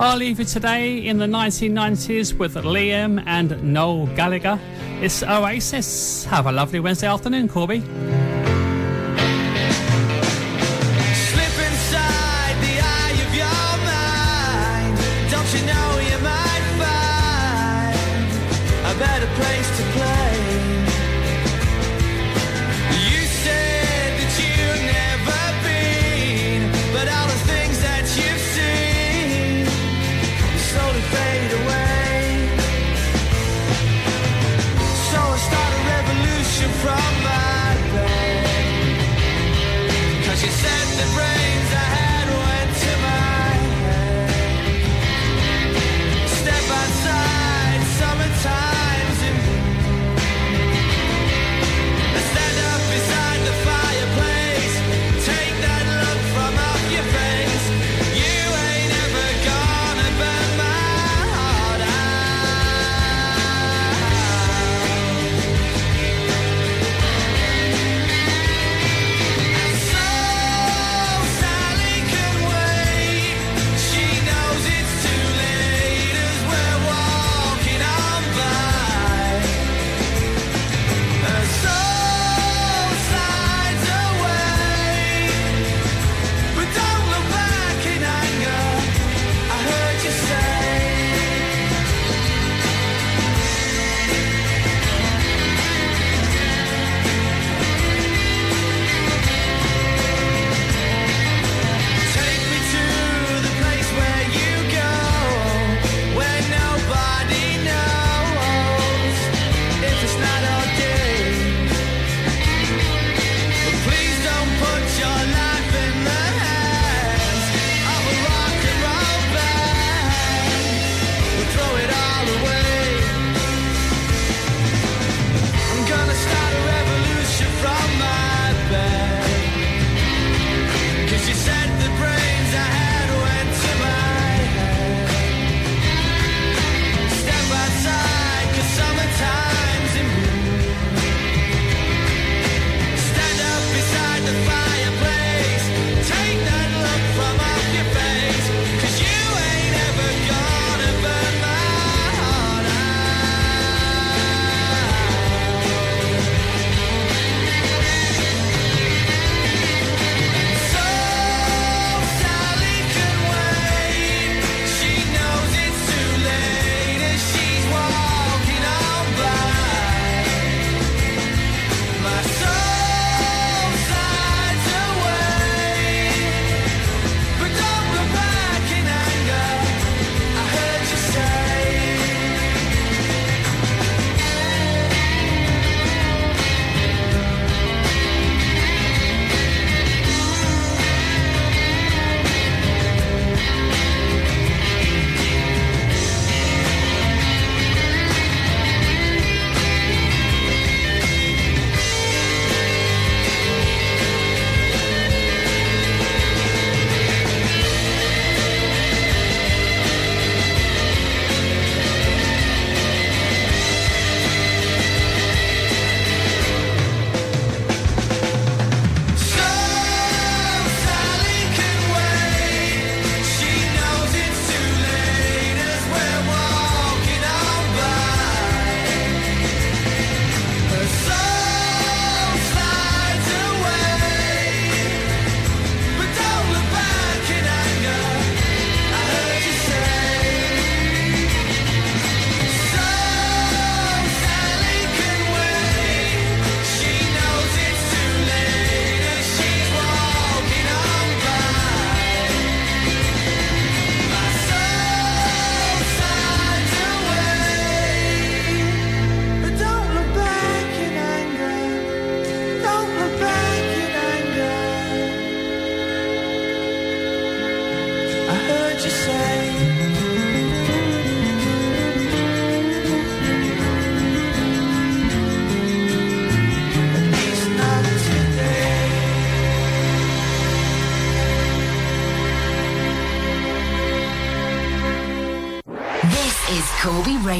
[0.00, 4.58] I'll leave you today in the 1990s with Liam and Noel Gallagher.
[5.00, 5.22] It's
[6.24, 7.82] Have a lovely Wednesday afternoon, Corby.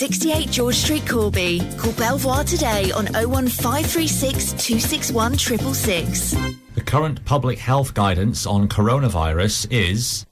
[0.00, 1.60] 68 George Street, Corby.
[1.76, 6.36] Call Belvoir today on 01536 261 666.
[6.74, 10.24] The current public health guidance on coronavirus is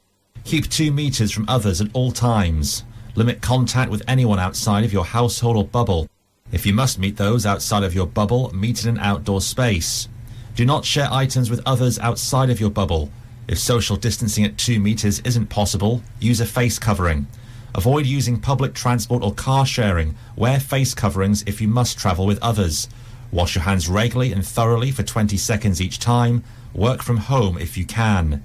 [0.45, 2.85] keep two metres from others at all times.
[3.15, 6.09] Limit contact with anyone outside of your household or bubble.
[6.51, 10.09] If you must meet those outside of your bubble, meet in an outdoor space.
[10.55, 13.11] Do not share items with others outside of your bubble.
[13.49, 17.27] If social distancing at two metres isn't possible, use a face covering.
[17.75, 20.17] Avoid using public transport or car sharing.
[20.37, 22.89] Wear face coverings if you must travel with others.
[23.31, 26.45] Wash your hands regularly and thoroughly for 20 seconds each time.
[26.75, 28.43] Work from home if you can.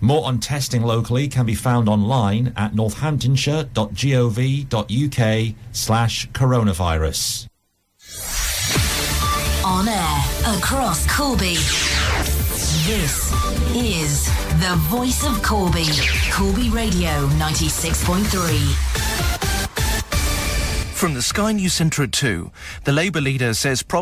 [0.00, 7.46] More on testing locally can be found online at northamptonshire.gov.uk slash coronavirus.
[9.64, 10.24] On air
[10.56, 11.56] across Corby.
[12.86, 13.32] This
[13.74, 14.26] is
[14.60, 15.86] the voice of Corby.
[16.30, 18.74] Corby Radio 96.3.
[20.92, 22.50] From the Sky News Centre at 2,
[22.84, 23.92] the Labour leader says problems